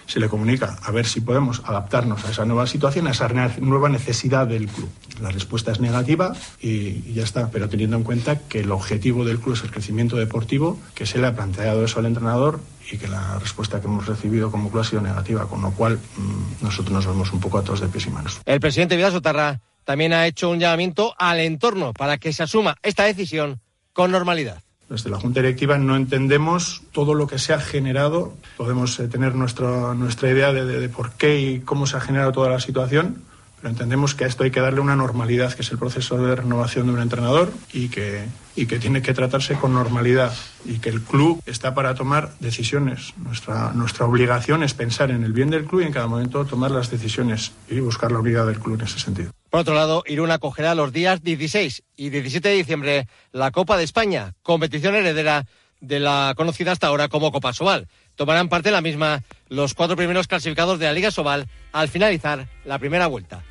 se 0.09 0.19
le 0.19 0.27
comunica 0.27 0.79
a 0.81 0.91
ver 0.91 1.05
si 1.05 1.21
podemos 1.21 1.61
adaptarnos 1.65 2.25
a 2.25 2.31
esa 2.31 2.43
nueva 2.43 2.65
situación, 2.65 3.05
a 3.07 3.11
esa 3.11 3.29
nueva 3.59 3.89
necesidad 3.89 4.47
del 4.47 4.67
club. 4.67 4.89
La 5.21 5.29
respuesta 5.29 5.71
es 5.71 5.79
negativa 5.79 6.33
y, 6.59 7.13
ya 7.13 7.23
está, 7.23 7.51
pero 7.51 7.69
teniendo 7.69 7.95
en 7.95 8.03
cuenta 8.03 8.39
que 8.39 8.61
el 8.61 8.71
objetivo 8.71 9.23
del 9.23 9.39
club 9.39 9.53
es 9.53 9.63
el 9.63 9.69
crecimiento 9.69 10.17
deportivo, 10.17 10.79
que 10.95 11.05
se 11.05 11.19
le 11.19 11.27
ha 11.27 11.35
planteado 11.35 11.85
eso 11.85 11.99
al 11.99 12.07
entrenador 12.07 12.59
y 12.91 12.97
que 12.97 13.07
la 13.07 13.37
respuesta 13.37 13.79
que 13.79 13.85
hemos 13.85 14.07
recibido 14.07 14.49
como 14.49 14.71
club 14.71 14.81
ha 14.81 14.85
sido 14.85 15.01
negativa, 15.03 15.47
con 15.47 15.61
lo 15.61 15.71
cual 15.71 15.99
mm, 16.17 16.63
nosotros 16.63 16.91
nos 16.91 17.05
vemos 17.05 17.31
un 17.31 17.39
poco 17.39 17.59
atos 17.59 17.79
de 17.79 17.87
pies 17.87 18.07
y 18.07 18.09
manos. 18.09 18.41
El 18.45 18.59
presidente 18.59 18.95
Vidal 18.95 19.11
Sotarra 19.11 19.61
también 19.83 20.13
ha 20.13 20.25
hecho 20.25 20.49
un 20.49 20.59
llamamiento 20.59 21.13
al 21.19 21.39
entorno 21.39 21.93
para 21.93 22.17
que 22.17 22.33
se 22.33 22.41
asuma 22.41 22.77
esta 22.81 23.03
decisión 23.03 23.61
con 23.93 24.09
normalidad. 24.09 24.63
Desde 24.89 25.11
la 25.11 25.19
Junta 25.19 25.41
Directiva 25.41 25.77
no 25.77 25.95
entendemos 25.95 26.81
todo 26.91 27.13
lo 27.13 27.27
que 27.27 27.37
se 27.37 27.53
ha 27.53 27.59
generado. 27.59 28.33
Podemos 28.57 28.99
eh, 28.99 29.07
tener 29.07 29.35
nuestra, 29.35 29.93
nuestra 29.93 30.31
idea 30.31 30.51
de, 30.51 30.89
por 30.89 31.11
qué 31.11 31.39
y 31.39 31.59
cómo 31.59 31.85
se 31.85 31.97
ha 31.97 32.01
generado 32.01 32.31
toda 32.31 32.49
la 32.49 32.59
situación, 32.59 33.21
Pero 33.57 33.69
entendemos 33.69 34.15
que 34.15 34.23
a 34.23 34.27
esto 34.27 34.43
hay 34.43 34.51
que 34.51 34.61
darle 34.61 34.79
una 34.79 34.95
normalidad, 34.95 35.53
que 35.53 35.61
es 35.61 35.71
el 35.71 35.77
proceso 35.77 36.17
de 36.17 36.35
renovación 36.35 36.87
de 36.87 36.93
un 36.93 37.01
entrenador 37.01 37.51
y 37.71 37.89
que, 37.89 38.25
y 38.55 38.65
que 38.65 38.79
tiene 38.79 39.03
que 39.03 39.13
tratarse 39.13 39.55
con 39.55 39.73
normalidad 39.73 40.33
y 40.65 40.79
que 40.79 40.89
el 40.89 41.01
club 41.01 41.39
está 41.45 41.75
para 41.75 41.93
tomar 41.93 42.31
decisiones. 42.39 43.13
Nuestra, 43.17 43.71
nuestra 43.73 44.07
obligación 44.07 44.63
es 44.63 44.73
pensar 44.73 45.11
en 45.11 45.23
el 45.23 45.33
bien 45.33 45.51
del 45.51 45.65
club 45.65 45.81
y 45.81 45.85
en 45.85 45.93
cada 45.93 46.07
momento 46.07 46.45
tomar 46.45 46.71
las 46.71 46.89
decisiones 46.89 47.51
y 47.69 47.79
buscar 47.79 48.11
la 48.11 48.19
unidad 48.19 48.47
del 48.47 48.59
club 48.59 48.79
en 48.79 48.87
ese 48.87 48.97
sentido. 48.97 49.31
Por 49.49 49.61
otro 49.61 49.73
lado, 49.73 50.03
Irún 50.05 50.31
acogerá 50.31 50.75
los 50.75 50.93
días 50.93 51.23
16 51.23 51.83
y 51.95 52.09
17 52.09 52.49
de 52.49 52.55
diciembre 52.55 53.07
la 53.31 53.51
Copa 53.51 53.77
de 53.77 53.83
España, 53.83 54.35
competición 54.43 54.95
heredera 54.95 55.45
de 55.81 55.99
la 55.99 56.33
conocida 56.35 56.71
hasta 56.71 56.87
ahora 56.87 57.07
como 57.07 57.31
Copa 57.31 57.53
Sobal. 57.53 57.87
Tomarán 58.15 58.49
parte 58.49 58.69
en 58.69 58.73
la 58.73 58.81
misma 58.81 59.23
los 59.47 59.73
cuatro 59.73 59.95
primeros 59.95 60.27
clasificados 60.27 60.77
de 60.77 60.85
la 60.85 60.93
Liga 60.93 61.09
Sobal 61.09 61.47
al 61.71 61.87
finalizar 61.87 62.47
la 62.65 62.77
primera 62.77 63.07
vuelta. 63.07 63.43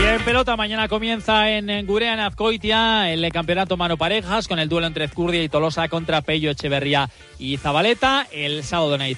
Y 0.00 0.04
en 0.04 0.24
pelota, 0.24 0.56
mañana 0.56 0.88
comienza 0.88 1.50
en 1.50 1.86
Gurea, 1.86 2.14
en 2.14 2.20
Azcoitia, 2.20 3.12
el 3.12 3.30
campeonato 3.30 3.76
mano 3.76 3.98
parejas, 3.98 4.48
con 4.48 4.58
el 4.58 4.68
duelo 4.68 4.86
entre 4.86 5.04
Ezcurdia 5.04 5.42
y 5.42 5.50
Tolosa 5.50 5.86
contra 5.88 6.22
Pello, 6.22 6.50
Echeverría 6.50 7.10
y 7.38 7.58
Zabaleta. 7.58 8.26
El 8.32 8.64
sábado 8.64 8.96
en 8.96 9.14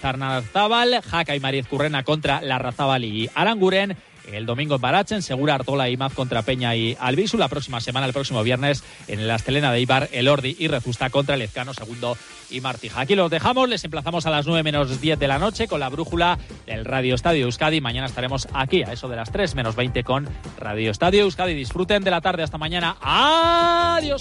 Zabal, 0.52 1.00
Jaca 1.00 1.36
y 1.36 1.40
Mariez 1.40 1.68
Currena 1.68 2.02
contra 2.02 2.42
Larrazábal 2.42 3.04
y 3.04 3.30
Aranguren. 3.34 3.96
El 4.30 4.46
domingo 4.46 4.76
en 4.76 4.80
Barachen, 4.80 5.22
Segura 5.22 5.54
Artola 5.54 5.88
y 5.90 5.96
Maz 5.96 6.14
contra 6.14 6.42
Peña 6.42 6.74
y 6.74 6.96
Albisu. 6.98 7.36
La 7.36 7.48
próxima 7.48 7.80
semana, 7.80 8.06
el 8.06 8.12
próximo 8.12 8.42
viernes, 8.42 8.82
en 9.08 9.26
la 9.26 9.36
Estelena 9.36 9.72
de 9.72 9.80
Ibar, 9.80 10.08
el 10.12 10.28
Ordi 10.28 10.56
y 10.58 10.68
Rezusta 10.68 11.10
contra 11.10 11.36
Lezcano, 11.36 11.74
segundo 11.74 12.16
y 12.50 12.60
Martija. 12.60 13.00
Aquí 13.00 13.14
los 13.14 13.30
dejamos, 13.30 13.68
les 13.68 13.84
emplazamos 13.84 14.26
a 14.26 14.30
las 14.30 14.46
9 14.46 14.62
menos 14.62 15.00
10 15.00 15.18
de 15.18 15.28
la 15.28 15.38
noche 15.38 15.68
con 15.68 15.80
la 15.80 15.88
brújula 15.88 16.38
del 16.66 16.84
Radio 16.84 17.14
Estadio 17.14 17.44
Euskadi. 17.44 17.80
Mañana 17.80 18.06
estaremos 18.06 18.48
aquí 18.52 18.82
a 18.82 18.92
eso 18.92 19.08
de 19.08 19.16
las 19.16 19.30
3 19.30 19.54
menos 19.54 19.76
20 19.76 20.04
con 20.04 20.28
Radio 20.58 20.90
Estadio 20.90 21.22
Euskadi. 21.22 21.54
Disfruten 21.54 22.02
de 22.02 22.10
la 22.10 22.20
tarde 22.20 22.42
hasta 22.42 22.58
mañana. 22.58 22.96
Adiós. 23.00 24.20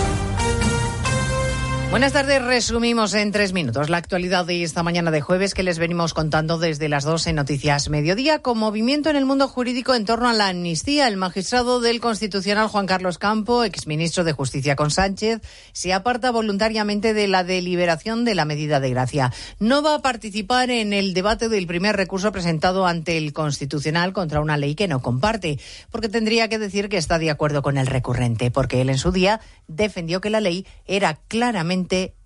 Buenas 1.91 2.13
tardes, 2.13 2.41
resumimos 2.41 3.13
en 3.15 3.33
tres 3.33 3.51
minutos 3.51 3.89
la 3.89 3.97
actualidad 3.97 4.45
de 4.45 4.63
esta 4.63 4.81
mañana 4.81 5.11
de 5.11 5.19
jueves 5.19 5.53
que 5.53 5.61
les 5.61 5.77
venimos 5.77 6.13
contando 6.13 6.57
desde 6.57 6.87
las 6.87 7.03
dos 7.03 7.27
en 7.27 7.35
Noticias 7.35 7.89
Mediodía. 7.89 8.39
Con 8.39 8.57
movimiento 8.59 9.09
en 9.09 9.17
el 9.17 9.25
mundo 9.25 9.49
jurídico 9.49 9.93
en 9.93 10.05
torno 10.05 10.29
a 10.29 10.33
la 10.33 10.47
amnistía, 10.47 11.09
el 11.09 11.17
magistrado 11.17 11.81
del 11.81 11.99
Constitucional 11.99 12.69
Juan 12.69 12.85
Carlos 12.85 13.17
Campo, 13.17 13.65
exministro 13.65 14.23
de 14.23 14.31
Justicia 14.31 14.77
con 14.77 14.89
Sánchez, 14.89 15.41
se 15.73 15.91
aparta 15.91 16.31
voluntariamente 16.31 17.13
de 17.13 17.27
la 17.27 17.43
deliberación 17.43 18.23
de 18.23 18.35
la 18.35 18.45
medida 18.45 18.79
de 18.79 18.91
gracia. 18.91 19.33
No 19.59 19.83
va 19.83 19.95
a 19.95 20.01
participar 20.01 20.71
en 20.71 20.93
el 20.93 21.13
debate 21.13 21.49
del 21.49 21.67
primer 21.67 21.97
recurso 21.97 22.31
presentado 22.31 22.87
ante 22.87 23.17
el 23.17 23.33
Constitucional 23.33 24.13
contra 24.13 24.39
una 24.39 24.55
ley 24.55 24.75
que 24.75 24.87
no 24.87 25.01
comparte, 25.01 25.59
porque 25.91 26.07
tendría 26.07 26.47
que 26.47 26.57
decir 26.57 26.87
que 26.87 26.95
está 26.95 27.19
de 27.19 27.31
acuerdo 27.31 27.61
con 27.61 27.77
el 27.77 27.87
recurrente, 27.87 28.49
porque 28.49 28.79
él 28.79 28.89
en 28.89 28.97
su 28.97 29.11
día 29.11 29.41
defendió 29.67 30.21
que 30.21 30.29
la 30.29 30.39
ley 30.39 30.65
era 30.85 31.19
claramente 31.27 31.80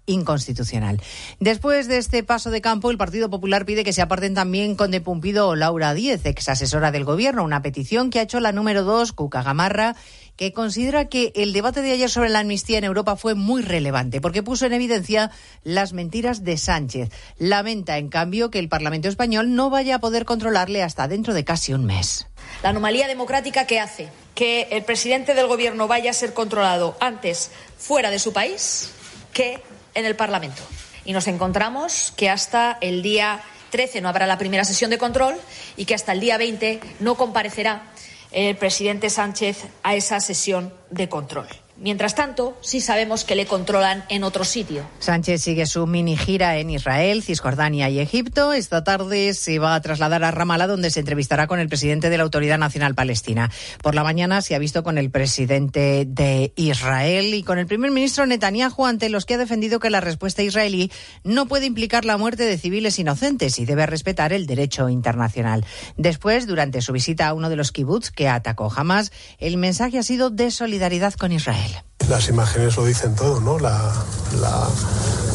inconstitucional. 0.06 1.02
Después 1.40 1.88
de 1.88 1.98
este 1.98 2.24
paso 2.24 2.52
de 2.52 2.62
campo, 2.62 2.92
el 2.92 2.98
Partido 2.98 3.30
Popular 3.30 3.66
pide 3.66 3.84
que 3.84 3.94
se 3.94 4.02
aparten 4.02 4.34
también 4.34 4.76
Conde 4.76 5.02
Pumpido 5.02 5.48
o 5.48 5.56
Laura 5.56 5.94
Díez, 5.94 6.26
ex 6.26 6.50
asesora 6.50 6.92
del 6.92 7.06
Gobierno, 7.06 7.44
una 7.44 7.62
petición 7.62 8.10
que 8.10 8.20
ha 8.20 8.24
hecho 8.24 8.40
la 8.40 8.52
número 8.52 8.84
dos, 8.84 9.14
Cuca 9.14 9.42
Gamarra, 9.42 9.96
que 10.36 10.52
considera 10.52 11.06
que 11.06 11.32
el 11.36 11.54
debate 11.54 11.82
de 11.82 11.92
ayer 11.92 12.10
sobre 12.10 12.30
la 12.30 12.40
amnistía 12.40 12.78
en 12.78 12.84
Europa 12.84 13.16
fue 13.16 13.36
muy 13.36 13.62
relevante 13.62 14.20
porque 14.20 14.44
puso 14.44 14.66
en 14.66 14.74
evidencia 14.74 15.32
las 15.64 15.94
mentiras 15.94 16.44
de 16.44 16.58
Sánchez. 16.58 17.10
Lamenta, 17.38 17.98
en 17.98 18.10
cambio, 18.10 18.52
que 18.52 18.60
el 18.60 18.68
Parlamento 18.68 19.08
español 19.08 19.56
no 19.56 19.70
vaya 19.70 19.96
a 19.96 20.00
poder 20.00 20.26
controlarle 20.26 20.84
hasta 20.84 21.08
dentro 21.08 21.34
de 21.34 21.46
casi 21.46 21.74
un 21.74 21.86
mes. 21.86 22.28
La 22.64 22.70
anomalía 22.70 23.08
democrática 23.08 23.66
que 23.66 23.80
hace 23.80 24.10
que 24.36 24.68
el 24.72 24.84
presidente 24.84 25.34
del 25.34 25.48
Gobierno 25.48 25.88
vaya 25.88 26.12
a 26.12 26.14
ser 26.14 26.34
controlado 26.34 26.98
antes 27.00 27.50
fuera 27.78 28.12
de 28.12 28.20
su 28.20 28.34
país 28.34 28.92
que 29.36 29.62
en 29.94 30.06
el 30.06 30.16
Parlamento. 30.16 30.64
Y 31.04 31.14
nos 31.14 31.28
encontramos 31.28 32.14
que 32.16 32.30
hasta 32.30 32.80
el 32.82 33.04
día 33.04 33.44
13 33.70 34.00
no 34.02 34.10
habrá 34.10 34.26
la 34.26 34.38
primera 34.38 34.64
sesión 34.64 34.90
de 34.90 34.98
control 34.98 35.36
y 35.76 35.86
que 35.86 35.94
hasta 35.94 36.14
el 36.14 36.22
día 36.22 36.38
20 36.38 36.80
no 37.02 37.16
comparecerá 37.16 37.84
el 38.32 38.56
presidente 38.56 39.10
Sánchez 39.10 39.66
a 39.84 39.94
esa 39.94 40.20
sesión 40.22 40.74
de 40.90 41.10
control. 41.10 41.48
Mientras 41.78 42.16
tanto, 42.16 42.58
sí 42.62 42.80
sabemos 42.80 43.26
que 43.26 43.36
le 43.36 43.46
controlan 43.46 44.06
en 44.08 44.24
otro 44.24 44.46
sitio. 44.46 44.84
Sánchez 45.00 45.42
sigue 45.42 45.66
su 45.66 45.86
mini 45.88 46.16
gira 46.16 46.58
en 46.58 46.70
Israel, 46.70 47.22
Cisjordania 47.22 47.90
y 47.90 48.00
Egipto. 48.00 48.54
Esta 48.54 48.86
tarde 48.86 49.34
se 49.34 49.60
va 49.60 49.76
a 49.76 49.82
trasladar 49.82 50.24
a 50.24 50.32
Ramallah, 50.32 50.68
donde 50.68 50.90
se 50.90 51.02
entrevistará 51.02 51.48
con 51.48 51.60
el 51.60 51.68
presidente 51.68 52.10
de 52.10 52.16
la 52.16 52.24
Autoridad 52.24 52.58
Nacional 52.58 52.96
Palestina. 52.96 53.52
Por 53.84 53.94
la 53.94 54.04
mañana 54.04 54.42
se 54.42 54.56
ha 54.56 54.60
visto 54.60 54.84
con 54.84 54.98
el 54.98 55.12
presidente 55.12 56.06
de 56.08 56.54
Israel 56.56 57.34
y 57.34 57.44
con 57.44 57.60
el 57.60 57.68
primer 57.68 57.92
ministro 57.92 58.26
Netanyahu, 58.26 58.86
ante 58.86 59.10
los 59.10 59.26
que 59.26 59.34
ha 59.34 59.38
defendido 59.38 59.80
que 59.80 59.90
la 59.90 60.00
respuesta 60.00 60.44
israelí 60.44 60.92
no 61.26 61.46
puede 61.46 61.66
implicar 61.66 62.06
la 62.06 62.18
muerte 62.18 62.46
de 62.46 62.58
civiles 62.58 63.00
inocentes 63.00 63.60
y 63.60 63.66
debe 63.66 63.86
respetar 63.86 64.32
el 64.32 64.46
derecho 64.46 64.88
internacional. 64.88 65.66
Después, 65.98 66.48
durante 66.48 66.82
su 66.82 66.94
visita 66.94 67.28
a 67.28 67.34
uno 67.34 67.50
de 67.50 67.58
los 67.58 67.74
kibbutz 67.74 68.12
que 68.12 68.30
atacó 68.30 68.72
Hamas, 68.74 69.12
el 69.40 69.58
mensaje 69.58 70.00
ha 70.00 70.04
sido 70.04 70.30
de 70.30 70.52
solidaridad 70.52 71.14
con 71.16 71.34
Israel. 71.34 71.65
Las 72.10 72.30
imágenes 72.30 72.76
lo 72.78 72.86
dicen 72.86 73.16
todo, 73.16 73.40
¿no? 73.40 73.60
La, 73.60 73.92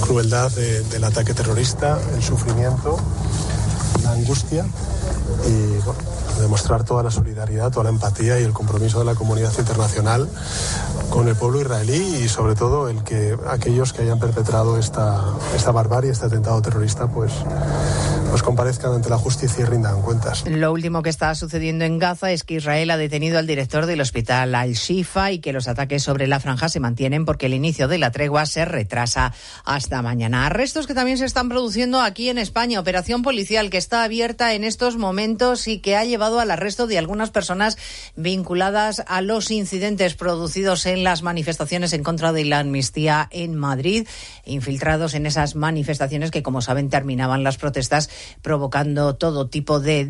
crueldad 0.07 0.51
del 0.51 1.05
ataque 1.05 1.35
terrorista, 1.35 2.01
el 2.16 2.23
sufrimiento, 2.23 2.99
la 4.03 4.12
angustia 4.12 4.66
y 5.47 6.40
demostrar 6.40 6.85
toda 6.85 7.03
la 7.03 7.11
solidaridad, 7.11 7.71
toda 7.71 7.85
la 7.85 7.90
empatía 7.90 8.40
y 8.40 8.43
el 8.43 8.53
compromiso 8.53 8.99
de 8.99 9.05
la 9.05 9.14
comunidad 9.14 9.53
internacional 9.57 10.29
con 11.11 11.29
el 11.29 11.37
pueblo 11.37 11.61
israelí 11.61 12.23
y 12.25 12.29
sobre 12.29 12.55
todo 12.55 12.88
el 12.88 13.03
que 13.05 13.37
aquellos 13.49 13.93
que 13.93 14.03
hayan 14.03 14.19
perpetrado 14.19 14.79
esta, 14.79 15.23
esta 15.55 15.71
barbarie, 15.71 16.11
este 16.11 16.27
atentado 16.27 16.61
terrorista, 16.62 17.07
pues, 17.09 17.33
pues 18.31 18.43
comparezcan 18.45 18.93
ante 18.93 19.11
la 19.11 19.19
justicia 19.19 19.62
y 19.62 19.64
rindan 19.64 20.01
cuentas. 20.03 20.45
Lo 20.47 20.73
último 20.73 21.03
que 21.03 21.11
está 21.11 21.35
sucediendo 21.35 21.85
en 21.85 21.99
Gaza 21.99 22.31
es 22.31 22.45
que 22.45 22.55
Israel 22.55 22.90
ha 22.90 22.97
detenido 22.97 23.38
al 23.38 23.47
director 23.47 23.87
del 23.87 24.01
hospital 24.01 24.55
Al-Shifa 24.55 25.33
y 25.33 25.40
que 25.40 25.53
los 25.53 25.66
ataques 25.66 26.05
sobre 26.05 26.29
la 26.29 26.38
franja 26.38 26.69
se 26.69 26.79
mantienen 26.79 27.25
porque 27.25 27.47
el 27.47 27.55
inicio 27.55 27.88
de 27.88 27.99
la 27.99 28.12
tregua 28.12 28.47
se 28.47 28.64
retrasa 28.64 29.35
hasta 29.64 30.01
mañana. 30.01 30.47
Arrestos 30.47 30.87
que 30.87 30.95
también 30.95 31.19
se 31.19 31.25
están 31.25 31.49
produciendo 31.49 32.01
aquí 32.01 32.29
en 32.29 32.38
España. 32.38 32.79
Operación 32.79 33.23
policial 33.23 33.69
que 33.69 33.79
está 33.79 34.05
abierta 34.05 34.55
en 34.55 34.62
estos 34.62 34.97
momentos 34.97 35.66
y 35.66 35.81
que 35.81 35.97
ha 35.97 36.05
llevado 36.05 36.38
al 36.38 36.53
arresto 36.53 36.87
de 36.87 36.99
algunas 36.99 37.31
personas 37.31 37.79
vinculadas 38.14 39.03
a 39.09 39.23
los 39.23 39.51
incidentes 39.51 40.14
producidos 40.14 40.87
en 40.87 41.03
las 41.03 41.23
manifestaciones 41.23 41.93
en 41.93 42.05
contra 42.05 42.33
de 42.33 42.45
la 42.45 42.61
amnistía 42.61 43.29
en 43.33 43.57
Madrid, 43.57 44.07
infiltrados 44.45 45.14
en 45.14 45.27
esas 45.27 45.57
manifestaciones 45.57 46.31
que, 46.31 46.45
como 46.45 46.62
saben, 46.62 46.90
terminaban 46.90 47.43
las 47.43 47.57
protestas 47.57 48.09
provocando 48.42 49.16
todo 49.16 49.48
tipo 49.48 49.80
de 49.80 50.04